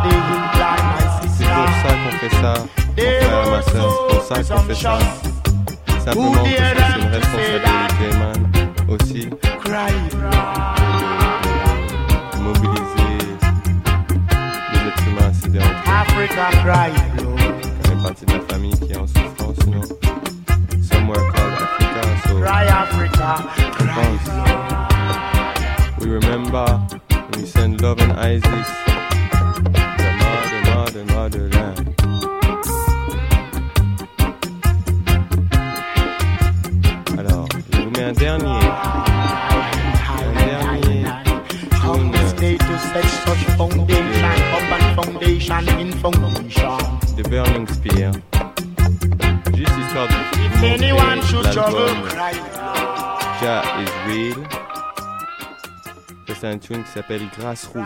C'est 0.04 1.48
pour 1.48 1.70
ça 1.82 1.92
qu'on 1.94 2.14
fait 2.18 2.34
ça, 2.42 2.54
mon 2.58 3.04
frère, 3.22 3.50
ma 3.50 3.62
soeur. 3.62 3.92
C'est 4.10 4.16
pour 4.16 4.24
ça 4.24 4.36
qu'on 4.56 4.62
fait 4.64 4.76
ça. 4.76 4.96
Simplement 6.04 6.34
parce 6.34 6.50
que 6.50 6.56
c'est 6.58 7.00
une 7.00 7.12
responsabilité, 7.12 8.08
man. 8.18 8.40
Aussi. 8.90 9.24
De 12.34 12.40
mobiliser 12.40 13.14
les 14.74 14.82
êtres 14.88 15.06
humains 15.08 15.30
à 15.30 15.34
s'aider 15.34 15.60
entre 15.60 15.70
eux. 15.70 15.92
Africa 16.02 16.46
cry 16.64 16.92
blood. 17.16 17.40
On 17.80 17.88
fait 17.88 18.00
partie 18.04 18.26
de 18.26 18.32
la 18.34 18.40
famille 18.50 18.78
qui 18.80 18.90
est 18.92 18.98
en 18.98 19.08
souffrance, 19.08 19.60
know. 19.68 19.84
Somewhere 20.82 21.24
called 21.32 21.54
Africa, 21.54 22.02
so 22.28 22.34
Cry 22.42 22.66
Africa. 22.66 23.30
We 26.00 26.08
remember 26.10 26.66
we 27.36 27.42
send 27.46 27.82
love 27.82 28.00
and 28.02 28.14
Isis, 28.14 28.70
mother, 31.14 31.50
mother, 31.50 31.52
motherland. 31.52 31.96
Alors, 37.18 37.48
je 37.72 37.82
vous 37.82 37.90
mets 37.92 38.04
un 38.04 38.14
dernier. 38.14 38.60
Un 40.18 40.46
dernier 40.46 41.06
tune 41.82 42.14
Stay 42.30 42.58
to 42.58 42.78
set 42.80 43.06
such 43.26 43.44
foundation, 43.58 44.26
up 44.54 44.72
and 44.72 44.96
foundation 44.96 45.70
in 45.80 45.92
foundation. 45.92 46.78
de 47.18 47.24
Burning 47.30 47.68
Spear. 47.68 48.12
Juste 49.54 49.78
histoire 49.80 50.08
de 50.08 50.14
vous 50.58 50.66
anyone 50.66 51.16
montrer 51.16 51.28
should 51.28 51.44
trouble, 51.52 51.76
l'album 51.76 52.08
cry. 52.08 52.34
Jah 53.42 53.64
is 53.82 53.92
Real. 54.08 54.48
Ça, 56.28 56.34
C'est 56.40 56.48
un 56.48 56.58
tune 56.58 56.84
qui 56.84 56.92
s'appelle 56.92 57.22
Grassroot. 57.38 57.86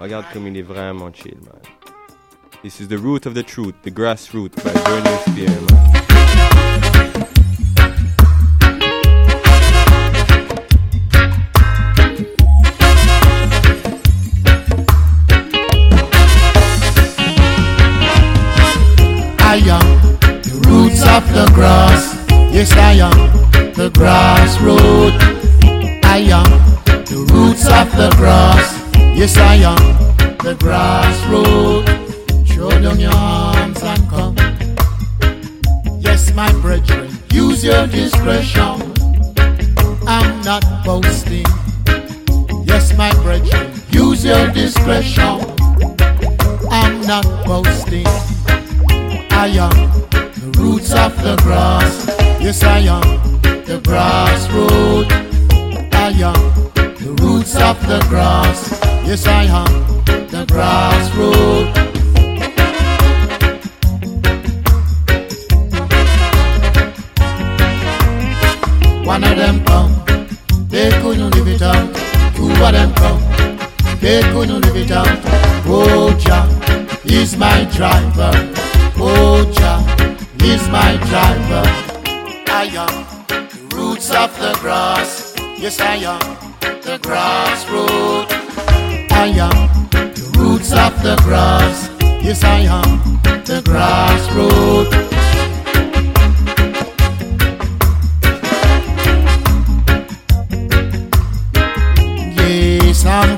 Regarde 0.00 0.24
comme 0.32 0.46
il 0.48 0.56
est 0.56 0.62
vraiment 0.62 1.10
chill, 1.12 1.36
man. 1.44 1.60
This 2.62 2.80
is 2.80 2.86
the 2.86 2.96
root 2.96 3.26
of 3.26 3.34
the 3.34 3.42
truth, 3.42 3.74
the 3.82 3.90
grassroot 3.90 4.54
by 4.62 4.72
Burning 4.84 5.18
Spear, 5.26 5.48
man. 5.48 5.82
I 19.40 19.56
am 19.66 19.86
the 20.42 20.62
roots 20.68 21.02
of 21.02 21.26
the 21.34 21.50
grass. 21.52 22.14
Yes, 22.54 22.72
I 22.74 22.92
am 22.92 23.72
the 23.72 23.90
grassroot. 23.90 25.18
I 26.04 26.18
am 26.18 26.48
the 27.06 27.26
roots 27.32 27.66
of 27.66 27.90
the 27.96 28.14
grass. 28.16 28.78
Yes, 28.94 29.36
I 29.36 29.56
am 29.56 30.36
the 30.38 30.54
grassroot. 30.54 31.91
Down 32.82 32.98
your 32.98 33.14
arms 33.14 33.80
and 33.84 34.08
come. 34.10 34.34
Yes, 36.00 36.34
my 36.34 36.50
brethren, 36.60 37.08
use 37.30 37.62
your 37.62 37.86
discretion. 37.86 38.92
I'm 40.04 40.42
not 40.42 40.64
boasting. 40.84 41.46
Yes, 42.66 42.92
my 42.98 43.12
brethren, 43.22 43.70
use 43.90 44.24
your 44.24 44.48
discretion. 44.50 45.38
I'm 46.72 47.00
not 47.02 47.24
boasting. 47.46 48.06
I 49.30 49.46
am 49.62 49.70
the 50.10 50.52
roots 50.58 50.92
of 50.92 51.14
the 51.22 51.36
grass. 51.44 52.08
Yes, 52.40 52.64
I 52.64 52.78
am 52.78 53.02
the 53.64 53.80
grassroot. 53.84 55.08
I 55.94 56.10
am 56.18 56.74
the 56.74 57.16
roots 57.22 57.54
of 57.54 57.80
the 57.86 58.04
grass. 58.08 58.72
Yes, 59.06 59.24
I 59.28 59.44
am 59.44 59.72
the 60.32 60.44
grassroot. 60.46 61.91
Them 69.36 69.64
come, 69.64 69.92
they 70.68 70.90
couldn't 71.00 71.30
live 71.34 71.48
it 71.48 71.62
out. 71.62 71.94
Two 72.34 72.50
of 72.50 72.72
them 72.72 72.92
come, 72.94 73.20
they 74.00 74.20
couldn't 74.32 74.60
live 74.62 74.76
it 74.76 74.90
out. 74.90 75.08
Oh, 75.66 76.16
Jah 76.18 76.48
is 77.04 77.36
my 77.36 77.64
driver. 77.76 78.32
Oh, 78.96 79.44
Jah 79.52 79.80
is 80.44 80.68
my 80.68 80.96
driver. 81.08 81.64
I 82.48 82.64
am 82.74 83.04
the 83.28 83.76
roots 83.76 84.10
of 84.10 84.36
the 84.38 84.56
grass. 84.60 85.34
Yes, 85.58 85.80
I 85.80 85.96
am 85.96 86.20
the 86.82 86.98
grassroot. 86.98 88.26
I 89.12 89.26
am 89.26 89.88
the 89.90 90.38
roots 90.38 90.72
of 90.72 91.02
the 91.02 91.16
grass. 91.22 91.88
Yes, 92.22 92.44
I 92.44 92.60
am 92.60 93.20
the 93.44 93.62
grassroot. 93.64 95.01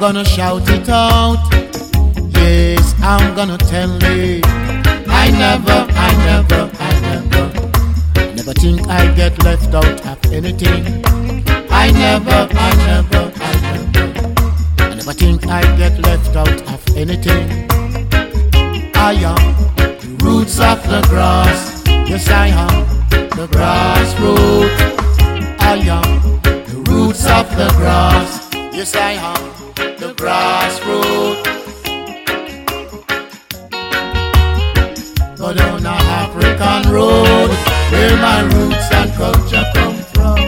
Gonna 0.05 0.23
shout 0.23 0.69
it 0.69 0.87
out. 0.91 1.39
Yes, 2.37 2.95
I'm 3.01 3.35
gonna 3.35 3.57
tell 3.57 3.91
it. 4.03 4.45
I 5.09 5.31
never, 5.31 5.79
I 6.07 6.11
never, 6.29 6.63
I 6.79 6.93
never, 7.09 8.35
never 8.37 8.53
think 8.53 8.87
I 8.87 9.11
get 9.15 9.43
left 9.43 9.73
out 9.73 10.07
of 10.07 10.19
anything. 10.31 11.03
I 11.71 11.91
never, 11.91 12.41
I 12.53 12.71
never, 12.91 13.33
I 13.49 13.53
never, 13.65 14.07
I 14.83 14.95
never 14.95 15.15
think 15.15 15.47
I 15.47 15.63
get 15.79 15.99
left 16.01 16.37
out 16.37 16.61
of 16.75 16.83
anything. 16.95 17.67
I 18.95 19.15
am 19.33 19.45
the 19.77 20.23
roots 20.23 20.61
of 20.61 20.83
the 20.83 21.01
grass. 21.09 21.83
Yes, 21.87 22.29
I 22.29 22.49
am 22.49 23.09
the 23.39 23.47
grassroot. 23.55 24.69
I 25.61 25.77
am 25.97 26.41
the 26.43 26.91
roots 26.91 27.25
of 27.25 27.49
the 27.57 27.69
grass. 27.79 28.51
Yes, 28.53 28.95
I 28.95 29.13
am 29.13 29.64
grassroot. 30.25 31.37
Go 35.37 35.53
down 35.53 35.85
a 35.85 35.97
African 36.23 36.83
road 36.91 37.51
where 37.93 38.17
my 38.27 38.41
roots 38.55 38.89
and 38.99 39.11
culture 39.21 39.67
come 39.75 39.99
from. 40.15 40.41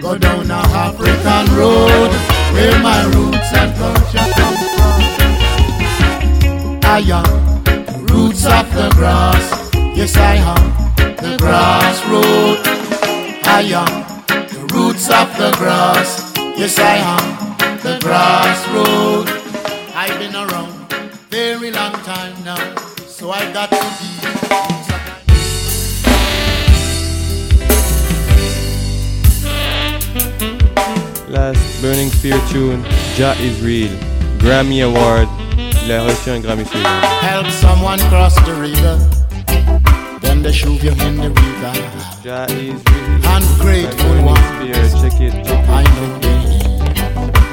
Go 0.00 0.16
down 0.16 0.50
a 0.50 0.60
African 0.86 1.44
road 1.58 2.10
where 2.54 2.78
my 2.88 3.00
roots 3.14 3.50
and 3.60 3.70
culture 3.82 4.28
come 4.38 4.58
from. 4.74 4.98
I 6.96 7.00
am 7.20 8.06
roots 8.06 8.46
of 8.46 8.66
the 8.74 8.88
grass. 8.96 9.44
Yes, 9.98 10.16
I 10.16 10.36
am 10.52 10.64
the 11.22 11.36
grassroot. 11.42 12.58
I 13.44 13.60
am 13.82 13.92
the 14.54 14.60
roots 14.74 15.10
of 15.10 15.28
the 15.36 15.50
grass. 15.58 16.32
Yes, 16.56 16.78
I 16.78 16.96
am 17.12 17.43
the 17.84 17.98
grassroot. 17.98 19.28
I've 19.94 20.18
been 20.18 20.34
around 20.34 20.72
very 21.28 21.70
long 21.70 21.92
time 22.02 22.34
now, 22.42 22.74
so 23.06 23.30
I 23.30 23.52
got 23.52 23.70
to 23.70 23.76
be. 23.76 24.08
Last 31.30 31.82
Burning 31.82 32.08
Spear 32.10 32.40
tune, 32.48 32.82
Jah 33.16 33.36
is 33.38 33.60
Real. 33.60 33.92
Grammy 34.38 34.80
Award. 34.82 35.28
Il 35.84 35.92
a 35.92 36.00
reçu 36.04 36.30
un 36.30 36.40
Grammy 36.40 36.64
suivant. 36.64 37.04
Help 37.20 37.50
someone 37.50 37.98
cross 38.08 38.34
the 38.46 38.54
river. 38.54 38.96
Then 40.22 40.42
they 40.42 40.52
shove 40.52 40.82
you 40.82 40.92
in 40.92 41.16
the 41.18 41.28
river. 41.28 41.72
Jah 42.22 42.46
is 42.48 42.80
Real. 42.88 43.20
Ungrateful 43.36 44.24
one. 44.24 44.40
Spear, 44.56 44.74
check 45.02 45.20
it, 45.20 45.32
check 45.44 45.58
it. 45.58 45.68
I 45.68 45.82
know 45.82 46.53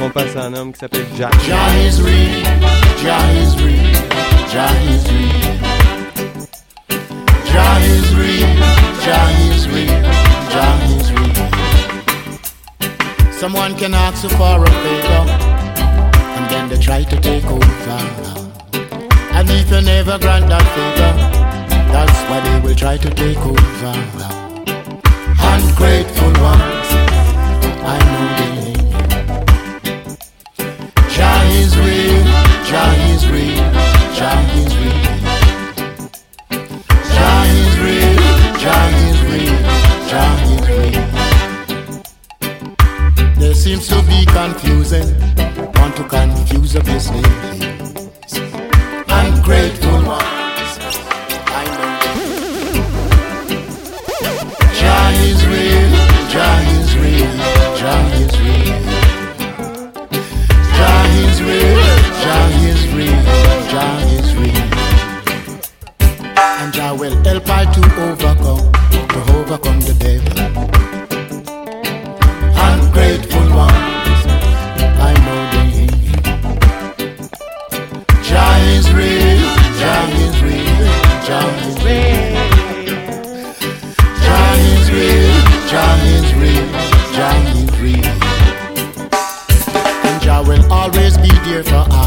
they. 0.02 0.06
On 0.06 0.10
passe 0.10 0.36
à 0.36 0.46
un 0.46 0.54
homme 0.54 0.74
qui 0.74 0.80
s'appelle 0.80 1.06
Jah. 1.18 1.30
Jah 1.46 1.56
is 1.88 2.02
real. 2.02 2.44
Jah 3.04 3.32
is 3.34 3.56
real. 3.62 3.94
Jah 4.52 4.72
is 4.90 5.06
real. 5.12 5.60
Jah 7.46 7.80
is 7.80 8.16
real. 8.16 8.48
Jah 9.04 9.30
is 9.52 9.68
real. 9.68 10.02
Jah 10.50 10.78
is 10.90 11.12
real. 11.12 11.48
Someone 13.32 13.76
can 13.76 13.94
ask 13.94 14.24
you 14.24 14.30
for 14.30 14.64
a 14.64 14.70
favor, 14.70 15.26
and 16.36 16.50
then 16.50 16.70
they 16.70 16.78
try 16.78 17.04
to 17.04 17.20
take 17.22 17.46
over. 17.46 17.98
And 19.34 19.50
if 19.50 19.72
you 19.72 19.82
never 19.82 20.20
grant 20.20 20.48
that 20.50 20.64
favor, 20.76 21.14
that's 21.92 22.20
why 22.30 22.40
they 22.42 22.60
will 22.60 22.76
try 22.76 22.98
to 22.98 23.10
take 23.10 23.40
over. 23.40 23.94
Ungrateful 25.42 26.34
ones, 26.44 26.71
is 40.14 40.68
real. 40.68 41.08
There 43.40 43.54
seems 43.54 43.88
to 43.88 44.02
be 44.04 44.26
confusion, 44.26 45.08
want 45.76 45.96
to 45.96 46.04
confuse 46.04 46.74
the 46.74 46.82
business. 46.84 47.26
Ungrateful 49.08 50.04
ones, 50.06 50.80
I 51.48 51.64
know. 51.76 52.00
Jah 54.78 55.12
is 55.30 55.46
real, 55.48 55.92
Jah 56.30 56.62
is 56.78 56.92
real, 56.98 57.32
Jah 57.80 58.08
is 58.20 58.34
real. 58.42 58.80
Jah 60.76 61.06
is 61.24 61.38
real, 61.42 61.82
Jah 62.22 62.48
is 62.68 62.82
real, 62.94 63.22
Jah 63.72 63.96
is 64.18 64.30
real. 64.36 64.68
And 66.60 66.70
Jah 66.74 66.94
will 67.00 67.16
help 67.24 67.50
I 67.50 67.66
to 67.66 67.82
overcome, 68.02 68.72
to 69.14 69.20
overcome 69.38 69.80
the 69.82 69.94
devil. 70.00 70.38
Ungrateful 72.70 73.48
ones, 73.56 74.22
I 75.10 75.14
know 75.26 75.42
they. 75.54 75.88
Jah 78.28 78.56
is 78.78 78.88
real, 79.00 79.42
Jah 79.80 80.06
is 80.24 80.36
real, 80.48 80.90
Jah 81.28 81.50
is 81.68 81.78
real. 81.88 82.40
Jah 84.24 84.54
is 84.72 84.86
real, 84.96 85.36
Jah 85.72 85.96
is 86.16 86.30
real, 86.42 86.68
Jah 87.16 87.38
is 87.60 87.72
real. 87.84 88.16
And 90.08 90.18
Jah 90.24 90.42
will 90.48 90.66
always 90.72 91.16
be 91.18 91.32
there 91.46 91.64
for 91.64 91.84
I, 91.92 92.01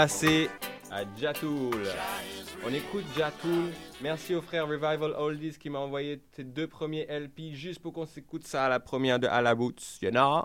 passer 0.00 0.48
à 0.90 1.02
Jatool. 1.20 1.86
On 2.66 2.72
écoute 2.72 3.04
Jatool. 3.14 3.68
Merci 4.00 4.34
au 4.34 4.40
frère 4.40 4.66
Revival 4.66 5.14
Oldies 5.18 5.58
qui 5.60 5.68
m'a 5.68 5.78
envoyé 5.78 6.22
ses 6.34 6.42
deux 6.42 6.66
premiers 6.66 7.04
LP 7.04 7.52
juste 7.52 7.82
pour 7.82 7.92
qu'on 7.92 8.06
s'écoute 8.06 8.46
ça 8.46 8.64
à 8.64 8.70
la 8.70 8.80
première 8.80 9.18
de 9.18 9.26
À 9.26 9.42
la 9.42 9.54
Boots. 9.54 9.98
You 10.00 10.10
know? 10.10 10.44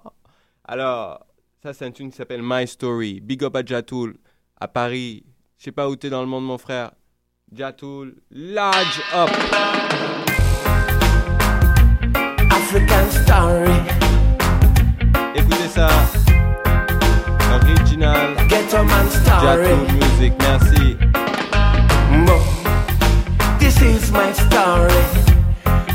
Alors, 0.65 1.25
ça 1.63 1.73
c'est 1.73 1.85
un 1.85 1.91
tune 1.91 2.11
qui 2.11 2.17
s'appelle 2.17 2.41
My 2.43 2.67
Story. 2.67 3.21
Big 3.21 3.45
up 3.45 3.55
à 3.55 3.63
Jatool. 3.65 4.17
À 4.59 4.67
Paris. 4.67 5.23
Je 5.57 5.63
sais 5.63 5.71
pas 5.71 5.87
où 5.87 5.95
t'es 5.95 6.09
dans 6.09 6.19
le 6.19 6.27
monde 6.27 6.45
mon 6.45 6.57
frère. 6.57 6.91
Jatool. 7.53 8.13
Large 8.31 9.01
up. 9.13 9.29
African 12.51 13.09
story. 13.23 13.71
Écoutez 15.33 15.69
ça. 15.69 15.87
Original. 17.53 18.34
Ghetto 18.75 18.87
man 18.87 19.09
story. 19.09 19.75
Music. 19.93 20.33
Merci. 20.39 20.97
Mo. 22.27 22.37
This 23.57 23.81
is 23.81 24.11
my 24.11 24.33
story. 24.33 24.99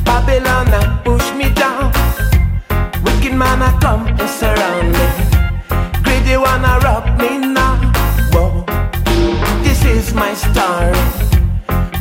Babylon 0.02 0.72
a 0.72 1.02
push 1.04 1.30
me 1.34 1.52
down. 1.52 1.92
Wicked 3.04 3.34
man 3.34 3.60
a 3.60 3.78
come 3.80 4.06
and 4.06 4.30
surround 4.30 4.92
me. 4.92 5.06
Greedy 6.02 6.38
wanna 6.38 6.80
rob 6.82 7.04
me 7.20 7.36
now. 7.52 7.76
Whoa. 8.32 8.64
This 9.62 9.84
is 9.84 10.14
my 10.14 10.32
story. 10.32 10.96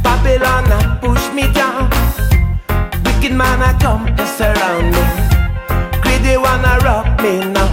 Babylon 0.01 0.71
a 0.71 0.97
push 1.01 1.27
me 1.34 1.51
down. 1.51 1.89
Wicked 3.03 3.34
man 3.34 3.61
a 3.61 3.77
come 3.82 4.07
and 4.07 4.30
surround 4.39 4.91
me. 4.95 5.03
Greedy 5.99 6.38
wanna 6.38 6.80
rob 6.86 7.19
me 7.19 7.43
now. 7.51 7.67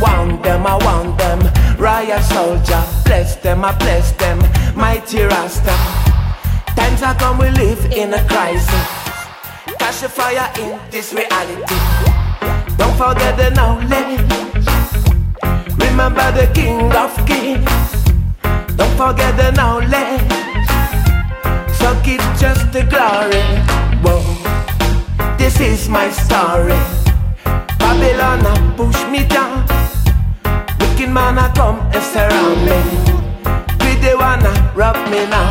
Want 0.00 0.40
them, 0.44 0.66
I 0.68 0.76
want 0.84 1.18
them. 1.18 1.53
Riot 1.84 2.22
soldier, 2.24 2.82
bless 3.04 3.36
them, 3.36 3.62
I 3.62 3.76
bless 3.76 4.12
them. 4.12 4.38
Mighty 4.74 5.20
Rasta. 5.20 5.76
Times 6.74 7.02
are 7.02 7.14
come, 7.14 7.36
we 7.36 7.50
live 7.50 7.84
in 7.92 8.14
a 8.14 8.24
crisis. 8.26 8.88
Catch 9.78 10.00
the 10.00 10.08
fire 10.08 10.50
in 10.58 10.80
this 10.90 11.12
reality. 11.12 11.60
Don't 12.78 12.96
forget 12.96 13.36
the 13.36 13.50
knowledge. 13.50 14.24
Remember 15.76 16.32
the 16.32 16.50
King 16.54 16.90
of 16.96 17.12
Kings. 17.26 17.68
Don't 18.78 18.96
forget 18.96 19.36
the 19.36 19.50
knowledge. 19.52 20.32
So 21.76 21.92
keep 22.02 22.22
just 22.40 22.72
the 22.72 22.84
glory. 22.88 23.44
Whoa, 24.00 25.36
this 25.36 25.60
is 25.60 25.90
my 25.90 26.08
story. 26.08 26.80
Babylon 27.78 28.46
a 28.46 28.74
push 28.74 29.06
me 29.10 29.28
down. 29.28 29.83
Wicked 31.04 31.14
man 31.14 31.36
a 31.36 31.52
come 31.54 31.80
and 31.92 32.02
surround 32.02 32.64
me. 32.64 32.80
Greedy 33.78 34.14
wanna 34.14 34.72
rob 34.74 34.96
me 35.10 35.26
now. 35.26 35.50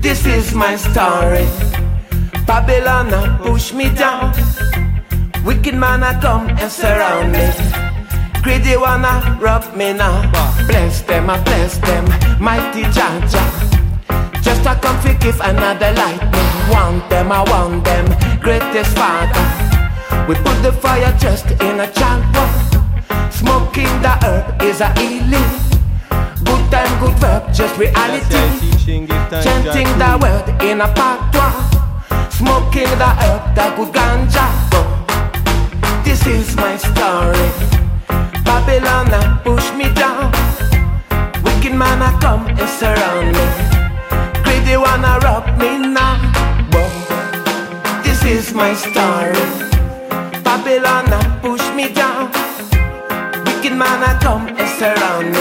This 0.00 0.26
is 0.26 0.52
my 0.56 0.74
story. 0.74 1.46
Babylon 2.48 3.14
a 3.14 3.38
push 3.40 3.72
me 3.72 3.88
down. 3.94 4.34
Wicked 5.44 5.76
man 5.76 6.02
a 6.02 6.20
come 6.20 6.48
and 6.48 6.68
surround 6.68 7.30
me. 7.30 7.46
Greedy 8.42 8.76
wanna 8.76 9.38
rob 9.40 9.62
me 9.76 9.92
now. 9.92 10.18
Bless 10.66 11.02
them, 11.02 11.30
I 11.30 11.40
bless 11.44 11.78
them, 11.78 12.06
mighty 12.42 12.82
Jaja. 12.90 13.44
Just 14.42 14.66
a 14.66 14.74
come 14.82 14.98
give 15.20 15.40
another 15.42 15.92
lightning. 15.92 16.50
Want 16.72 17.08
them, 17.08 17.30
I 17.30 17.44
want 17.44 17.84
them. 17.84 18.06
Greatest 18.40 18.98
father. 18.98 19.46
We 20.26 20.34
put 20.34 20.60
the 20.64 20.72
fire 20.72 21.16
just 21.20 21.46
in 21.62 21.78
a 21.78 21.86
chamber. 21.92 22.29
Smoking 23.40 24.02
the 24.02 24.12
herb 24.22 24.60
is 24.60 24.82
a 24.82 24.92
healing. 25.00 25.50
Good 26.44 26.64
time, 26.70 26.92
good 27.00 27.16
verb, 27.20 27.42
just 27.54 27.74
reality. 27.78 28.36
Chanting 29.30 29.88
the 29.96 30.18
word 30.20 30.46
in 30.62 30.82
a 30.82 30.88
patois. 30.92 31.56
Smoking 32.28 32.92
the 33.00 33.10
herb, 33.24 33.42
the 33.56 33.66
good 33.76 33.94
ganja. 33.96 34.44
This 36.04 36.26
is 36.26 36.54
my 36.56 36.76
story. 36.76 37.48
Babylon 38.44 39.08
push 39.42 39.72
me 39.72 39.88
down. 39.94 40.30
Wicked 41.42 41.72
man 41.72 42.02
a 42.02 42.12
come 42.20 42.46
and 42.46 42.68
surround 42.68 43.32
me. 43.32 43.46
Greedy 44.44 44.76
wanna 44.76 45.18
rob 45.24 45.46
me 45.58 45.78
now. 45.78 46.20
Whoa. 46.72 48.02
This 48.02 48.22
is 48.22 48.52
my 48.52 48.74
story. 48.74 49.46
Babylon 50.44 51.08
push 51.40 51.66
me 51.74 51.88
down. 51.88 52.30
Man 53.80 54.02
a 54.02 54.12
come 54.20 54.46
and 54.48 54.68
surround 54.78 55.32
me. 55.32 55.40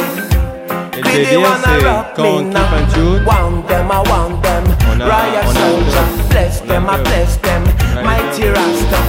Le 0.96 1.02
délire, 1.04 1.58
c'est 1.62 1.84
quand 2.16 2.24
on 2.24 2.50
kiffe 2.50 2.96
un 2.96 3.26
Want 3.26 3.68
them, 3.68 3.92
I 3.92 4.00
want 4.10 4.42
them. 4.42 4.64
On 4.90 5.02
a- 5.02 5.04
on 5.04 5.50
a- 5.50 5.60
soldier, 5.60 6.08
bless 6.30 6.62
them, 6.62 6.88
I 6.90 6.98
bless 7.04 7.36
them. 7.42 7.64
Mighty 8.02 8.48
Rasta. 8.48 9.00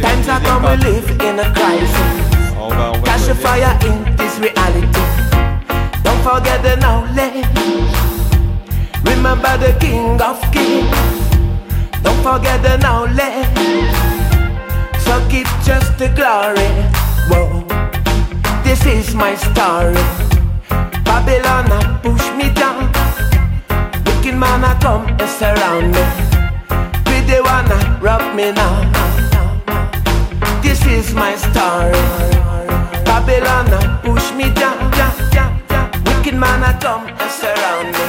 Times 0.00 0.28
are 0.30 0.40
come, 0.40 0.62
we 0.70 0.76
live 0.88 1.10
in 1.20 1.38
a 1.38 1.50
crisis. 1.52 2.16
va, 2.56 2.92
Cash 3.04 3.28
a 3.28 3.34
fire 3.34 3.76
in 3.82 4.16
this 4.16 4.38
reality. 4.38 5.04
Don't 6.02 6.22
forget 6.22 6.62
the 6.62 6.76
knowledge. 6.76 7.44
Remember 9.04 9.54
the 9.58 9.72
King 9.84 10.18
of 10.22 10.38
Kings. 10.50 10.96
Don't 12.02 12.22
forget 12.22 12.62
the 12.62 12.78
knowledge. 12.78 13.92
So 15.04 15.20
give 15.28 15.50
just 15.62 15.98
the 15.98 16.08
glory. 16.08 16.70
Whoa. 17.28 17.59
This 18.70 18.86
is 18.86 19.14
my 19.16 19.34
story. 19.34 19.98
Babylon 21.02 21.72
a 21.72 21.98
push 22.04 22.30
me 22.38 22.54
down. 22.54 22.86
Wicked 24.06 24.36
man 24.36 24.62
a 24.62 24.78
come 24.78 25.08
and 25.08 25.28
surround 25.28 25.90
me. 25.90 26.04
Greedy 27.04 27.40
wanna 27.42 27.98
rob 28.00 28.22
me 28.36 28.52
now. 28.52 28.76
This 30.62 30.86
is 30.86 31.12
my 31.12 31.34
story. 31.34 31.98
Babylon 33.04 33.72
a 33.74 34.00
push 34.04 34.32
me 34.34 34.54
down. 34.54 34.78
Wicked 36.06 36.38
man 36.38 36.62
a 36.62 36.72
come 36.78 37.08
and 37.08 37.30
surround 37.42 37.90
me. 37.90 38.06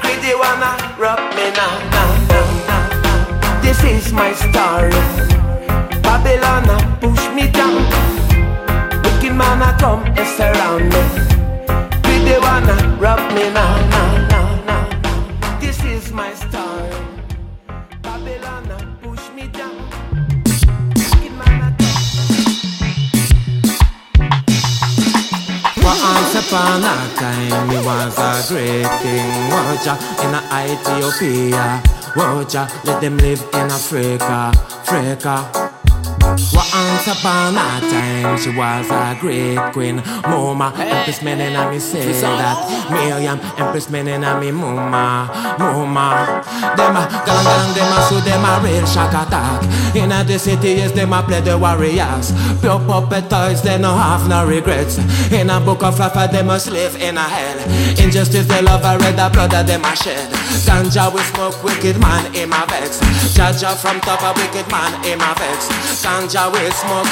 Greedy 0.00 0.32
wanna 0.34 0.72
rob 0.98 1.20
me 1.36 1.46
now, 1.60 1.74
now. 1.92 3.60
This 3.60 3.84
is 3.84 4.14
my 4.14 4.32
story. 4.32 4.96
Babylon 6.00 6.70
a 6.70 6.78
push 7.02 7.28
me 7.34 7.50
down. 7.50 8.17
Wicked 9.38 9.50
man 9.50 9.62
a 9.62 9.78
come 9.78 10.04
and 10.04 10.28
surround 10.36 10.88
me. 10.88 11.02
Greedy 12.02 12.38
wanna 12.40 12.96
rob 12.98 13.20
me 13.32 13.50
now. 13.52 13.88
now, 13.88 14.28
now, 14.28 14.64
now. 14.64 15.58
This 15.60 15.82
is 15.84 16.12
my 16.12 16.34
story. 16.34 16.90
Babylon 18.02 18.70
a 18.70 18.78
push 19.00 19.30
me 19.36 19.46
down. 19.48 19.76
Once 25.84 26.34
upon 26.34 26.82
a 26.82 26.96
time, 27.16 27.70
it 27.70 27.84
was 27.84 28.18
a 28.18 28.44
great 28.48 28.90
king. 29.02 29.50
Watcha 29.50 29.94
in 30.24 30.34
a 30.34 30.40
Ethiopia. 30.72 31.82
Watcha, 32.16 32.68
let 32.84 33.00
them 33.00 33.16
live 33.18 33.42
in 33.52 33.70
Africa. 33.70 34.50
Africa. 34.84 35.67
Once 36.52 37.08
upon 37.08 37.54
a 37.56 37.80
time, 37.90 38.38
she 38.38 38.50
was 38.50 38.90
a 38.90 39.16
great 39.20 39.58
queen. 39.72 39.96
Mama, 40.22 40.72
Empress 40.78 41.18
Menenami 41.20 41.80
say 41.80 42.12
that. 42.20 42.90
Miriam, 42.90 43.40
Empress 43.58 43.88
Menenami 43.88 44.52
Mama, 44.52 45.26
Mama. 45.58 46.42
Them 46.76 46.96
a 46.96 47.02
galang 47.26 47.48
galang, 47.48 47.74
them 47.74 47.92
a 47.92 47.98
so 48.08 48.20
them 48.20 48.44
a 48.44 48.60
real 48.62 48.86
shock 48.86 49.10
attack. 49.10 49.62
In 49.96 50.12
a 50.12 50.22
the 50.22 50.38
city, 50.38 50.78
yes, 50.78 50.92
them 50.92 51.12
a 51.12 51.22
play 51.22 51.40
the 51.40 51.58
warriors. 51.58 52.30
Pure 52.60 52.80
puppet 52.86 53.28
toys, 53.30 53.62
they 53.62 53.78
no 53.78 53.94
have 53.96 54.28
no 54.28 54.46
regrets. 54.46 54.98
In 55.32 55.50
a 55.50 55.58
book 55.60 55.82
of 55.82 55.98
life, 55.98 56.30
them 56.30 56.46
must 56.46 56.70
live 56.70 56.94
in 57.00 57.16
a 57.16 57.22
hell. 57.22 57.58
Injustice, 57.98 58.46
they 58.46 58.62
love, 58.62 58.84
I 58.84 58.96
read 58.96 59.16
the 59.16 59.28
blood 59.32 59.50
that 59.50 59.66
them 59.66 59.84
a 59.84 59.96
shed. 59.96 60.30
Ganja 60.68 61.12
we 61.12 61.20
smoke, 61.32 61.64
wicked 61.64 61.98
man 61.98 62.34
in 62.34 62.50
my 62.50 62.64
vex. 62.66 63.00
Jaja 63.34 63.74
from 63.74 64.00
top, 64.00 64.20
a 64.22 64.32
wicked 64.38 64.70
man 64.70 64.92
in 65.04 65.18
my 65.18 65.32
vex. 65.34 65.68
Ganja 66.04 66.27
we 66.28 66.70
smoke. 66.72 67.08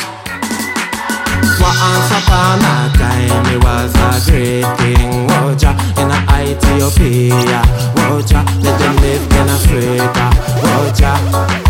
Once 1.58 2.10
upon 2.12 2.60
a 2.60 2.92
time, 2.98 3.60
was 3.62 3.94
a 3.94 4.30
great 4.30 4.66
king. 4.76 5.26
Woja 5.28 5.72
in 5.96 6.10
Ethiopia. 6.36 7.62
Woja, 7.96 8.44
let 8.62 8.78
them 8.78 8.96
live 8.96 9.22
in 9.32 9.48
Africa. 9.48 10.30
Woja. 10.60 11.65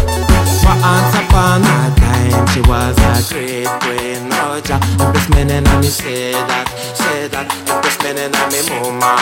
Once 0.67 1.15
upon 1.15 1.63
a 1.63 1.95
time, 1.95 2.47
she 2.51 2.61
was 2.67 2.99
a 2.99 3.15
great 3.31 3.71
queen. 3.83 4.27
Woja, 4.35 4.77
Empress 4.99 5.27
Menenami 5.31 5.87
say 5.87 6.33
that, 6.33 6.67
say 6.95 7.29
that. 7.29 7.47
Empress 7.71 7.97
Menenami 8.03 8.61
Muma, 8.71 9.15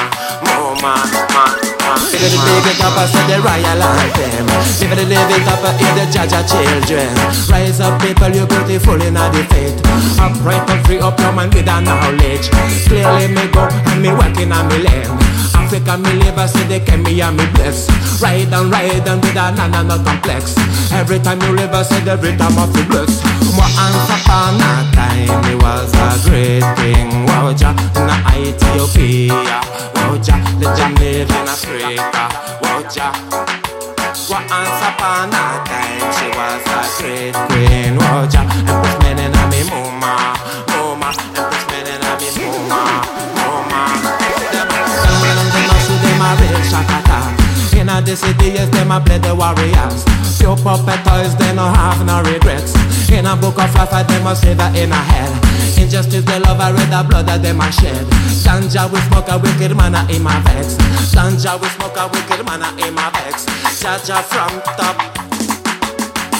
Muma, 0.49 0.95
Muma. 1.05 1.75
Live 2.13 2.25
it, 2.25 2.33
live 2.33 2.65
it 2.65 2.81
up, 2.81 2.97
said 3.13 3.27
the 3.29 3.37
royal 3.45 3.83
anthem. 3.85 4.47
Live 4.81 4.97
it, 4.97 5.05
live 5.05 5.33
it 5.37 5.49
up, 5.53 5.65
in 5.77 5.93
the 5.99 6.05
Jaja 6.09 6.41
children. 6.49 7.13
Rise 7.51 7.81
up, 7.81 8.01
people, 8.01 8.33
you 8.33 8.47
beautiful 8.47 9.01
in 9.01 9.15
the 9.15 9.47
faith. 9.53 9.77
Upright 10.19 10.69
and 10.71 10.81
free 10.87 10.99
up 10.99 11.19
your 11.21 11.33
mind 11.33 11.53
with 11.53 11.69
a 11.69 11.81
knowledge. 11.81 12.49
Clearly 12.89 13.29
me 13.29 13.47
go 13.53 13.69
and 13.69 14.01
me 14.01 14.11
working 14.13 14.53
on 14.53 14.69
me 14.69 14.79
land. 14.81 15.13
Africa 15.75 15.99
me 15.99 16.13
live, 16.23 16.39
I 16.39 16.47
say 16.47 16.63
they 16.69 16.79
can 16.79 17.03
me 17.03 17.21
and 17.21 17.37
me 17.37 17.45
bless. 17.51 17.91
Ride 18.23 18.53
and 18.53 18.71
ride 18.71 19.09
and 19.09 19.21
with 19.21 19.35
a 19.35 19.51
nana 19.51 19.83
no 19.83 19.99
complex. 20.05 20.55
Every 20.93 21.19
time 21.19 21.43
you 21.43 21.51
live, 21.51 21.75
I 21.75 21.83
say 21.83 21.99
the 21.99 22.17
rhythm 22.17 22.55
of 22.63 22.73
the 22.73 22.87
bless. 22.87 23.19
Once 23.59 24.07
upon 24.07 24.55
a 24.63 24.87
time, 24.95 25.43
he 25.51 25.55
was 25.59 25.91
a 25.99 26.31
great 26.31 26.63
king. 26.79 27.11
Woja 27.27 27.75
in 27.99 28.07
a 28.07 28.17
Ethiopia. 28.39 29.35
Woja, 29.99 30.39
let 30.63 30.77
them 30.79 30.95
live 30.95 31.31
in 31.31 31.49
Africa. 31.51 32.31
Woja. 32.63 33.11
Once 34.31 34.79
upon 34.79 35.35
a 35.35 35.59
time, 35.67 36.07
she 36.15 36.31
was 36.39 36.63
a 36.71 36.87
great 37.03 37.35
queen. 37.51 37.99
Woja, 37.99 38.47
Empress 38.63 38.95
Menenami 39.03 39.67
Muma, 39.67 40.15
Muma, 40.15 40.44
In 47.95 48.03
a 48.03 48.07
the 48.11 48.17
city, 48.17 48.51
yes, 48.51 48.67
them 48.75 48.91
a 48.91 48.99
play 48.99 49.23
the 49.23 49.31
warriors. 49.31 50.03
Pure 50.43 50.59
puppet 50.67 50.99
toys, 51.07 51.31
they 51.39 51.55
no 51.55 51.63
have 51.63 52.03
no 52.03 52.27
regrets. 52.27 52.75
In 53.07 53.23
a 53.23 53.39
book 53.39 53.55
of 53.55 53.71
life, 53.71 53.95
I 53.95 54.03
them 54.03 54.27
a 54.27 54.35
say 54.35 54.51
that 54.59 54.75
in 54.75 54.91
a 54.91 54.99
hell. 54.99 55.31
Injustice, 55.79 56.27
they 56.27 56.43
love, 56.43 56.59
I 56.59 56.75
read 56.75 56.91
the 56.91 57.07
blood 57.07 57.31
that 57.31 57.47
them 57.47 57.63
a 57.63 57.71
shed. 57.71 58.03
Ganja, 58.43 58.91
we 58.91 58.99
smoke 59.07 59.31
a 59.31 59.39
wicked 59.39 59.79
man 59.79 59.95
in 60.11 60.27
my 60.27 60.35
vex. 60.43 60.75
Ganja, 61.15 61.55
we 61.55 61.71
smoke 61.79 61.95
a 61.95 62.11
wicked 62.11 62.43
man 62.43 62.67
in 62.83 62.99
my 62.99 63.15
vex. 63.15 63.47
Jaja 63.79 64.27
from 64.27 64.51
top. 64.75 64.99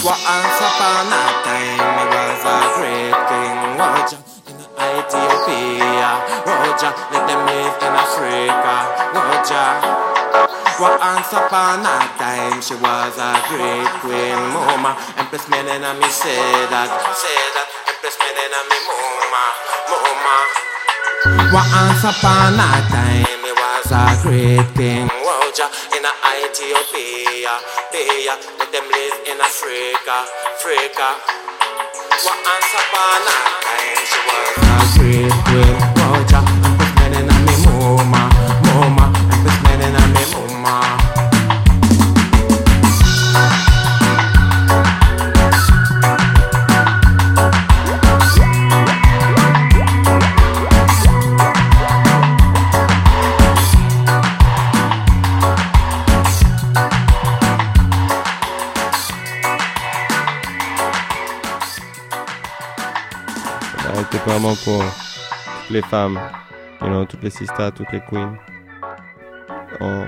Once 0.03 0.59
upon 0.59 1.07
a 1.07 1.23
time, 1.47 2.03
was 2.11 2.43
a 2.51 2.57
great 2.83 3.15
king. 3.31 3.79
Roger 3.79 4.19
in 4.51 4.59
Ethiopia. 4.75 6.19
Roger, 6.51 6.91
let 7.15 7.23
them 7.31 7.47
live 7.47 7.79
in 7.79 7.95
Africa. 7.95 8.75
Roger. 9.15 10.14
Once 10.81 11.33
upon 11.33 11.81
a 11.87 11.99
time, 12.19 12.61
she 12.61 12.75
was 12.75 13.17
a 13.19 13.33
great 13.49 13.89
queen. 14.03 14.37
Mama, 14.53 14.99
Empress 15.17 15.47
Menenami 15.47 16.09
say 16.11 16.37
that, 16.69 16.91
say 17.15 17.41
that. 17.55 17.69
Empress 17.89 18.17
Menenami 18.21 18.79
Mama, 18.89 19.45
Mama. 19.89 20.37
Once 21.55 22.05
upon 22.05 22.59
a 22.59 22.71
time, 22.91 23.25
he 23.25 23.53
was 23.55 23.89
a 23.95 24.05
great 24.23 24.67
king. 24.75 25.09
Roger 25.09 25.69
in 25.97 26.05
a 26.05 26.13
Ethiopia. 26.43 27.55
Ethiopia. 27.95 28.35
Let 28.59 28.73
them 28.73 28.87
live 28.91 29.17
in 29.31 29.41
Africa, 29.41 30.27
Africa. 30.53 31.09
Once 32.25 32.73
upon 32.75 33.23
a 33.25 33.39
time, 33.65 34.03
she 34.11 34.21
was 34.29 34.57
a 34.67 34.83
great 34.99 35.33
queen. 35.47 35.79
Roger, 35.97 36.74
particulièrement 64.25 64.57
pour 64.65 64.83
les 65.71 65.83
femmes, 65.83 66.19
you 66.81 66.89
know, 66.89 67.05
toutes 67.05 67.23
les 67.23 67.31
sisters, 67.31 67.73
toutes 67.73 67.93
les 67.93 68.01
queens. 68.01 68.37
On, 69.81 70.05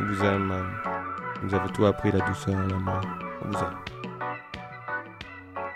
vous 0.00 0.24
aime, 0.24 0.44
man. 0.44 0.66
Vous 1.42 1.54
avez 1.54 1.68
tout 1.70 1.86
appris, 1.86 2.12
la 2.12 2.20
douceur, 2.20 2.54
l'amour. 2.68 3.00
On 3.44 3.48
vous 3.48 3.58
aime. 3.58 3.78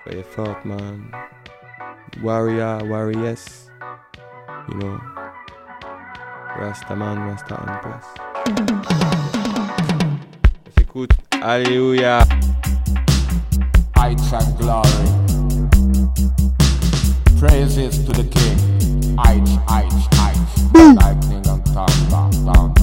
Soyez 0.04 0.22
forte, 0.24 0.64
man. 0.64 1.04
Warrior, 2.22 2.84
warriors. 2.84 3.70
You 4.68 4.78
know. 4.78 4.98
Rasta, 6.58 6.94
man, 6.94 7.30
Rasta, 7.30 7.58
on 7.62 7.78
place. 7.82 8.14
Écoute, 10.80 11.12
Alléluia. 11.42 12.20
Heights 13.96 14.32
and 14.32 14.58
glory. 14.58 15.35
Praises 17.38 17.98
to 18.06 18.12
the 18.12 18.24
king. 18.24 19.18
Ice, 19.18 19.58
ice, 19.68 20.08
ice. 20.12 20.72
Lightning 20.72 21.46
and 21.46 21.64
thunder, 21.66 22.52
thunder. 22.52 22.75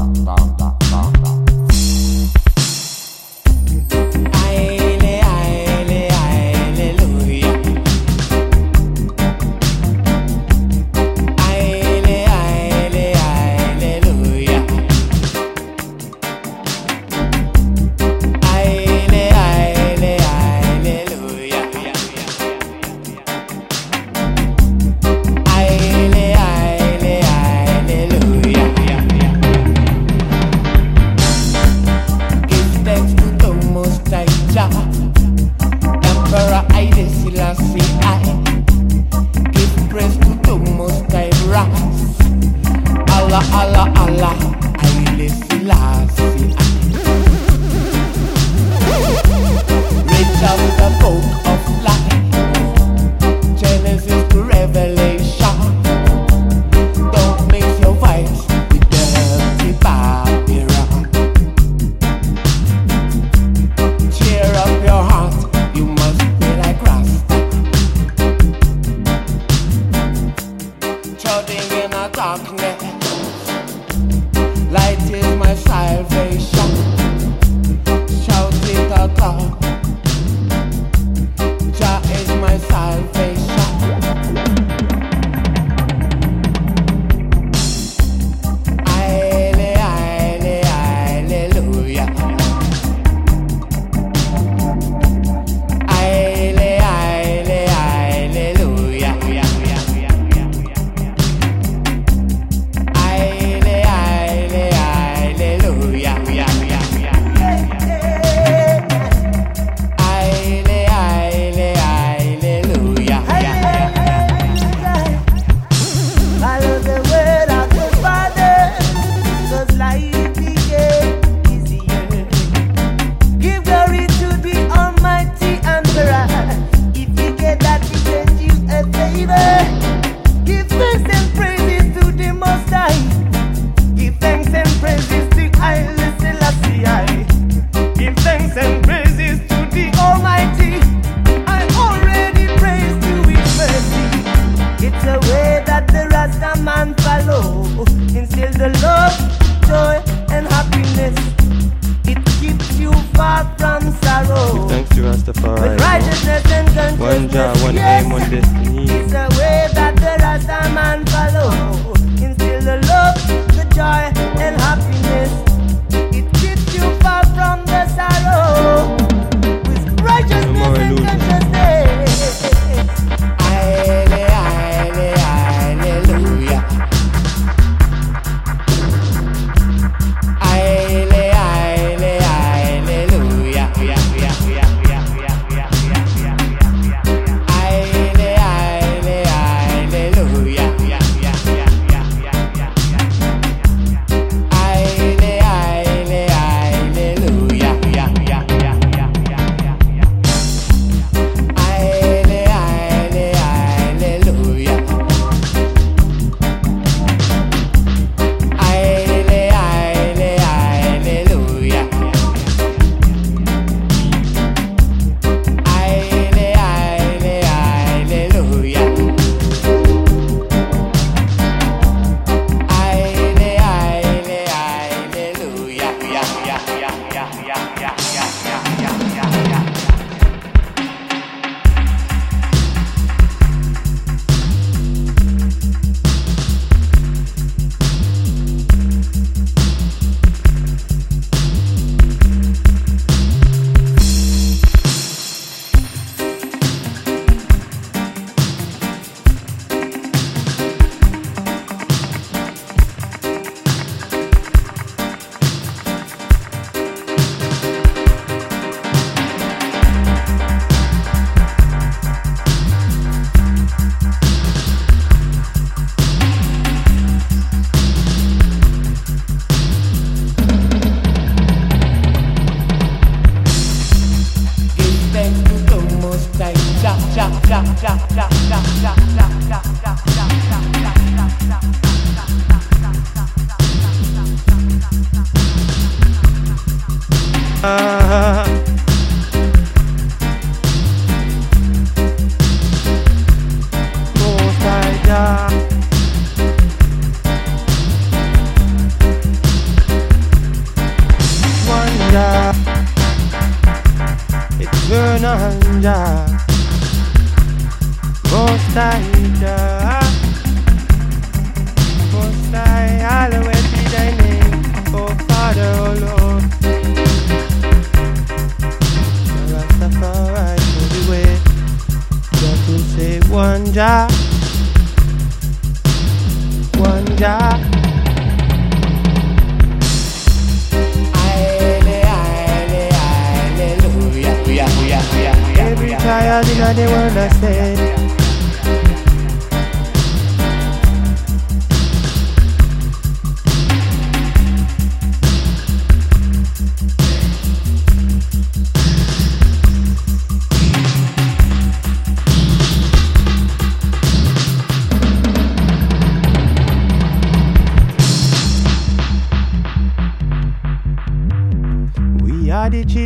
One 323.75 324.12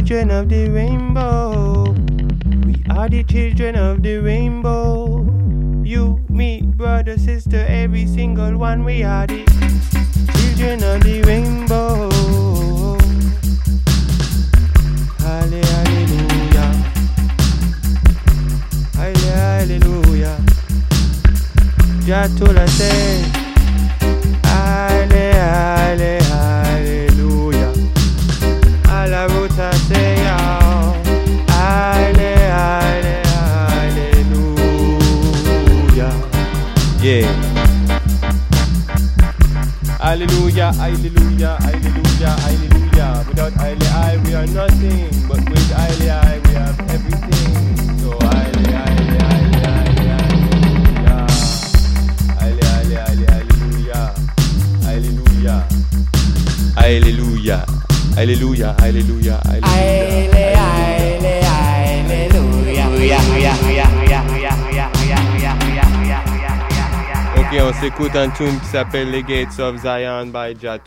children 0.07 0.31
of 0.31 0.47
the 0.47 0.69
rainbow. 0.69 0.96
Qui 68.67 68.71
s'appelle 68.73 69.11
Les 69.11 69.23
Gates 69.23 69.59
of 69.59 69.77
Zion 69.77 70.25
by 70.25 70.53
Jatool. 70.59 70.86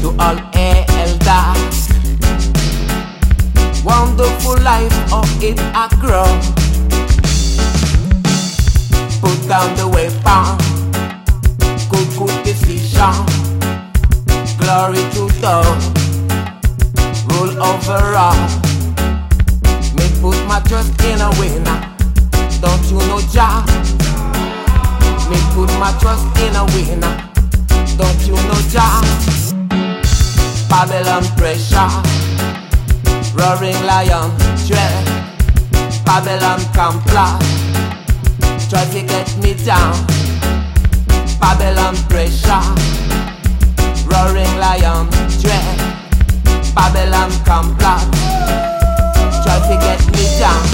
To 0.00 0.08
all 0.18 0.38
elders. 0.54 1.88
Wonderful 3.84 4.56
life, 4.62 4.92
oh, 5.12 5.24
it 5.42 5.58
a 5.76 5.88
grow. 6.00 6.24
Put 9.20 9.48
down 9.48 9.68
the 9.76 9.88
weapon. 9.88 10.56
Good, 11.90 12.08
good 12.16 12.44
decision. 12.44 13.14
Glory 14.58 15.04
to 15.16 15.28
God. 15.40 15.80
Rule 17.32 17.62
over 17.62 18.00
all. 18.16 18.48
Me 19.96 20.06
put 20.20 20.38
my 20.46 20.60
trust 20.68 20.92
in 21.04 21.20
a 21.20 21.30
winner. 21.38 21.80
Don't 22.60 22.84
you 22.90 22.98
know 23.08 23.20
Jah? 23.32 23.64
Me 25.28 25.38
put 25.54 25.70
my 25.78 25.92
trust 26.00 26.26
in 26.40 26.56
a 26.56 26.64
winner. 26.72 27.30
Don't 27.96 28.20
you 28.26 28.34
know 28.34 28.60
Jah? 28.70 29.39
Babylon 30.70 31.24
pressure. 31.36 31.90
Roaring 33.34 33.82
lion, 33.84 34.30
dread. 34.66 35.04
Babylon 36.06 36.60
complot. 36.72 37.42
Try 38.70 38.84
to 38.86 39.02
get 39.02 39.28
me 39.42 39.54
down. 39.64 39.94
Babylon 41.40 41.96
pressure. 42.08 42.62
Roaring 44.08 44.54
lion, 44.62 45.10
dread. 45.42 45.78
Babylon 46.74 47.30
complot. 47.44 48.06
Try 49.42 49.58
to 49.68 49.76
get 49.84 50.00
me 50.14 50.24
down. 50.38 50.64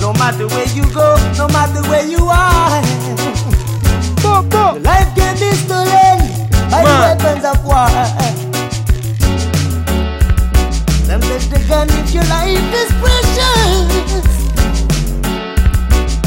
No 0.00 0.12
matter 0.14 0.46
where 0.46 0.68
you 0.68 0.84
go, 0.94 1.16
no 1.36 1.48
matter 1.48 1.82
where 1.90 2.06
you 2.06 2.24
are, 2.24 2.82
your 4.22 4.80
life 4.80 5.14
can 5.16 5.34
be 5.38 5.50
stolen 5.56 6.18
by 6.70 6.82
the 6.86 6.96
weapons 7.02 7.44
of 7.44 7.64
war. 7.64 8.49
The 11.48 11.58
gun 11.68 11.88
if 11.90 12.12
your 12.12 12.24
life 12.24 12.74
is 12.74 12.90
precious. 13.00 14.24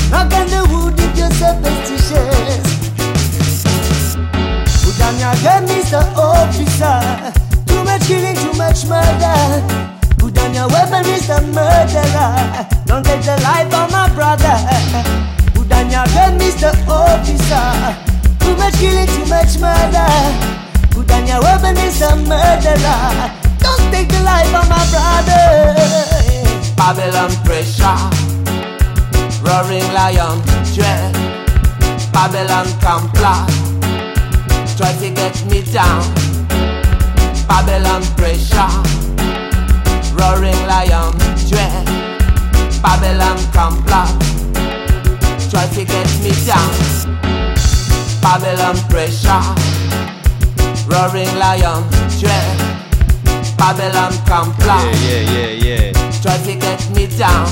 How 0.10 0.28
can 0.28 0.48
the 0.48 0.64
wood 0.72 0.96
if 0.98 1.18
you're 1.18 1.32
superstitious? 1.32 2.66
Put 4.84 4.96
down 4.98 5.16
your 5.20 5.36
gun, 5.44 5.68
Mr. 5.68 6.02
Officer. 6.18 7.32
Too 7.68 7.84
much 7.84 8.04
killing, 8.08 8.36
too 8.36 8.54
much 8.58 8.86
murder. 8.86 9.62
Put 10.18 10.34
down 10.34 10.54
your 10.54 10.68
weapon, 10.68 11.04
Mr. 11.04 11.40
Murderer. 11.54 12.68
Don't 12.86 13.06
take 13.06 13.24
the 13.24 13.38
life 13.44 13.74
of 13.74 13.92
my 13.92 14.10
brother. 14.14 14.58
Put 15.54 15.68
down 15.70 15.90
your 15.92 16.06
gun, 16.16 16.40
Mr. 16.40 16.72
Officer. 16.88 17.96
Too 18.40 18.56
much 18.58 18.76
killing, 18.76 19.08
too 19.08 19.26
much 19.28 19.58
murder. 19.60 20.08
Put 20.92 21.08
down 21.08 21.28
your 21.28 21.42
weapon, 21.42 21.76
Mr. 21.76 22.16
Murderer. 22.28 23.43
Don't 23.64 24.24
life 24.24 24.54
of 24.54 24.68
my 24.70 24.84
brother. 24.92 25.44
Babylon 26.76 27.32
pressure, 27.46 27.98
roaring 29.42 29.88
lion, 29.94 30.42
dread. 30.76 31.14
Babylon 32.12 32.68
complot, 32.82 33.50
try 34.78 34.94
to 35.00 35.10
get 35.10 35.36
me 35.50 35.62
down. 35.72 36.04
Babylon 37.48 38.04
pressure, 38.18 38.74
roaring 40.18 40.62
lion, 40.68 41.12
dread. 41.50 41.86
Babylon 42.82 43.38
complot, 43.56 44.12
try 45.50 45.66
to 45.76 45.86
get 45.86 46.10
me 46.24 46.34
down. 46.46 46.74
Babylon 48.22 48.78
pressure, 48.90 49.44
roaring 50.88 51.34
lion, 51.38 51.84
dread. 52.20 52.93
Babylon 53.58 54.14
complot. 54.26 54.84
Yeah, 55.02 55.22
yeah, 55.22 55.50
yeah, 55.50 55.92
yeah. 55.92 56.22
Try 56.22 56.38
to 56.38 56.56
get 56.56 56.90
me 56.92 57.08
down. 57.08 57.48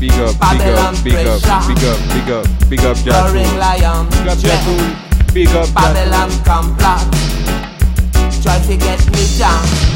Big 0.00 0.12
up, 0.12 0.32
big 0.32 0.40
Babylon 0.40 0.94
up, 0.94 1.04
big 1.04 1.14
up, 1.26 1.42
pressure. 1.42 1.74
big 1.74 1.84
up, 1.84 2.00
big 2.08 2.30
up, 2.30 2.46
big 2.70 2.80
up, 2.80 2.96
Roaring 3.04 3.44
Jatoon. 3.44 3.58
lion. 3.58 4.08
Big 4.08 4.28
up, 4.28 4.38
yeah. 4.40 4.56
Jatoon. 4.56 5.34
Big 5.34 5.48
up, 5.48 5.74
Babylon 5.74 6.30
complot. 6.44 7.04
Try 8.42 8.58
to 8.66 8.76
get 8.76 9.00
me 9.12 9.38
down. 9.38 9.90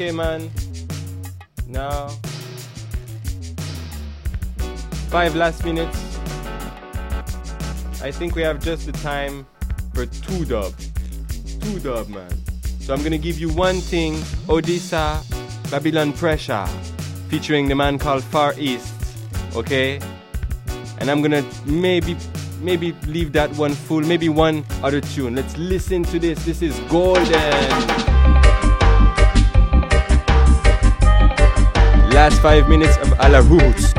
Okay, 0.00 0.12
man. 0.12 0.50
Now, 1.66 2.08
five 5.10 5.36
last 5.36 5.62
minutes. 5.62 5.94
I 8.02 8.10
think 8.10 8.34
we 8.34 8.40
have 8.40 8.64
just 8.64 8.86
the 8.86 8.92
time 8.92 9.46
for 9.92 10.06
two 10.06 10.46
dub. 10.46 10.72
Two 11.60 11.80
dub, 11.80 12.08
man. 12.08 12.32
So 12.80 12.94
I'm 12.94 13.02
gonna 13.02 13.18
give 13.18 13.38
you 13.38 13.50
one 13.50 13.82
thing 13.82 14.18
Odessa, 14.48 15.20
Babylon 15.70 16.14
Pressure, 16.14 16.66
featuring 17.28 17.68
the 17.68 17.74
man 17.74 17.98
called 17.98 18.24
Far 18.24 18.54
East. 18.56 18.94
Okay? 19.54 20.00
And 20.98 21.10
I'm 21.10 21.20
gonna 21.20 21.44
maybe 21.66 22.16
maybe 22.62 22.92
leave 23.06 23.34
that 23.34 23.54
one 23.56 23.74
full, 23.74 24.00
maybe 24.00 24.30
one 24.30 24.64
other 24.82 25.02
tune. 25.02 25.34
Let's 25.34 25.58
listen 25.58 26.04
to 26.04 26.18
this. 26.18 26.42
This 26.46 26.62
is 26.62 26.80
golden. 26.88 28.09
Last 32.20 32.42
five 32.42 32.68
minutes 32.68 32.98
of 32.98 33.14
A 33.18 33.30
La 33.30 33.38
Roots. 33.38 33.89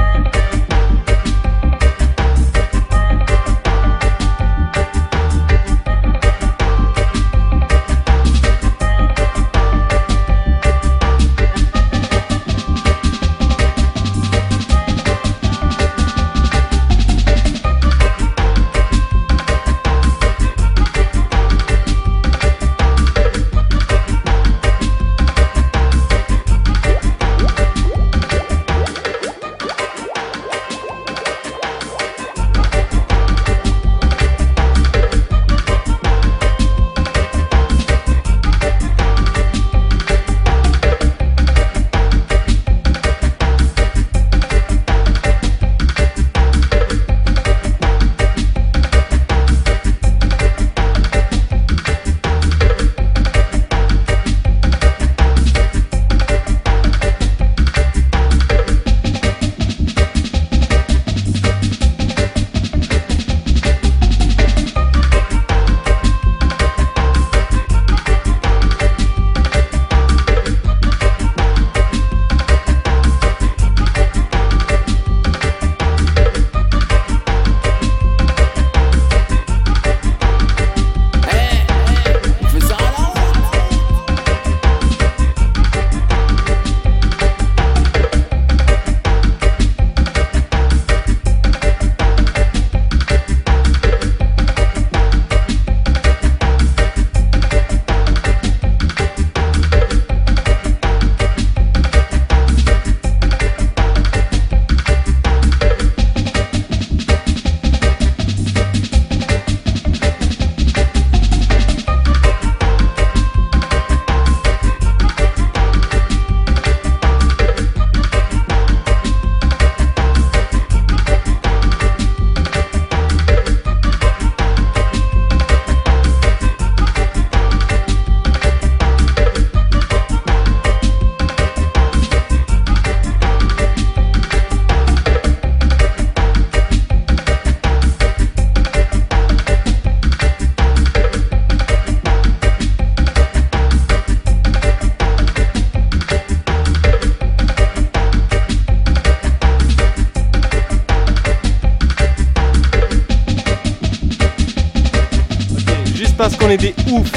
Des 156.57 156.75
oufs. 156.91 157.11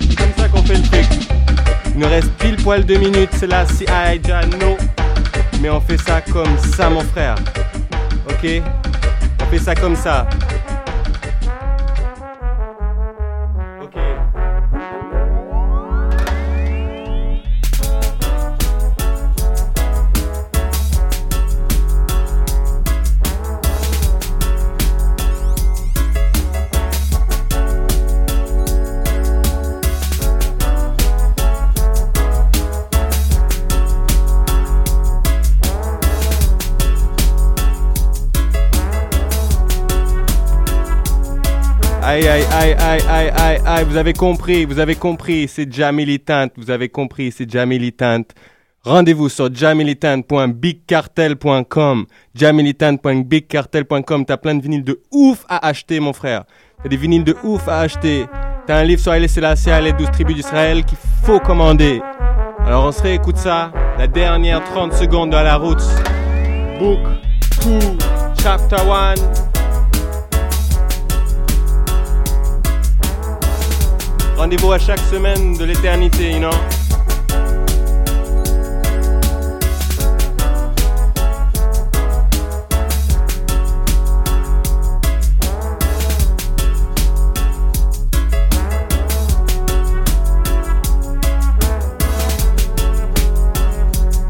C'est 0.00 0.16
comme 0.16 0.32
ça 0.36 0.48
qu'on 0.48 0.62
fait 0.62 0.74
le 0.74 0.82
truc. 0.82 1.06
Il 1.94 2.00
nous 2.00 2.08
reste 2.08 2.30
pile 2.38 2.56
poil 2.56 2.84
deux 2.84 2.98
minutes, 2.98 3.30
c'est 3.32 3.46
la 3.46 3.66
CI 3.66 3.86
no. 4.60 4.76
Mais 5.60 5.70
on 5.70 5.80
fait 5.80 5.98
ça 5.98 6.20
comme 6.20 6.56
ça, 6.76 6.90
mon 6.90 7.02
frère. 7.02 7.36
Ok? 8.28 8.62
On 9.40 9.50
fait 9.50 9.58
ça 9.58 9.74
comme 9.74 9.96
ça. 9.96 10.26
Vous 43.84 43.96
avez 43.96 44.12
compris, 44.12 44.64
vous 44.64 44.78
avez 44.78 44.94
compris, 44.94 45.48
c'est 45.48 45.66
déjà 45.66 45.90
vous 46.56 46.70
avez 46.70 46.88
compris, 46.88 47.32
c'est 47.32 47.50
déjà. 47.50 47.74
Rendez-vous 48.84 49.28
sur 49.28 49.52
jamilitant.bigcartel.com, 49.54 52.06
jamilitant.bigcartel.com, 52.34 54.24
t'as 54.24 54.36
plein 54.36 54.56
de 54.56 54.62
vinyles 54.62 54.82
de 54.84 55.00
ouf 55.10 55.44
à 55.48 55.66
acheter, 55.66 55.98
mon 56.00 56.12
frère. 56.12 56.44
T'as 56.82 56.88
des 56.88 56.96
vinyles 56.96 57.24
de 57.24 57.36
ouf 57.44 57.68
à 57.68 57.80
acheter. 57.80 58.26
T'as 58.66 58.78
un 58.78 58.84
livre 58.84 59.00
sur 59.00 59.14
Haile 59.14 59.28
Selassie, 59.28 59.70
les 59.80 59.92
12 59.92 60.10
tribus 60.10 60.36
d'Israël 60.36 60.84
qu'il 60.84 60.98
faut 61.24 61.40
commander. 61.40 62.00
Alors 62.66 62.86
on 62.86 62.92
se 62.92 63.02
réécoute 63.02 63.36
ça, 63.36 63.72
la 63.98 64.06
dernière 64.06 64.62
30 64.64 64.92
secondes 64.92 65.30
de 65.30 65.36
la 65.36 65.56
route. 65.56 65.82
Book 66.78 67.00
2, 67.64 67.78
Chapter 68.42 68.76
1. 68.76 69.51
Rendez-vous 74.42 74.72
à 74.72 74.78
chaque 74.80 74.98
semaine 74.98 75.56
de 75.56 75.64
l'éternité, 75.64 76.32
you 76.32 76.40
know. 76.40 76.50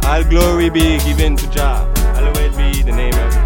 All 0.05 0.23
glory 0.25 0.69
be 0.69 0.99
given 1.07 1.37
to 1.37 1.51
Jah. 1.51 1.87
Hallowed 2.15 2.55
be 2.55 2.83
the 2.83 2.93
name 2.93 3.15
of 3.15 3.42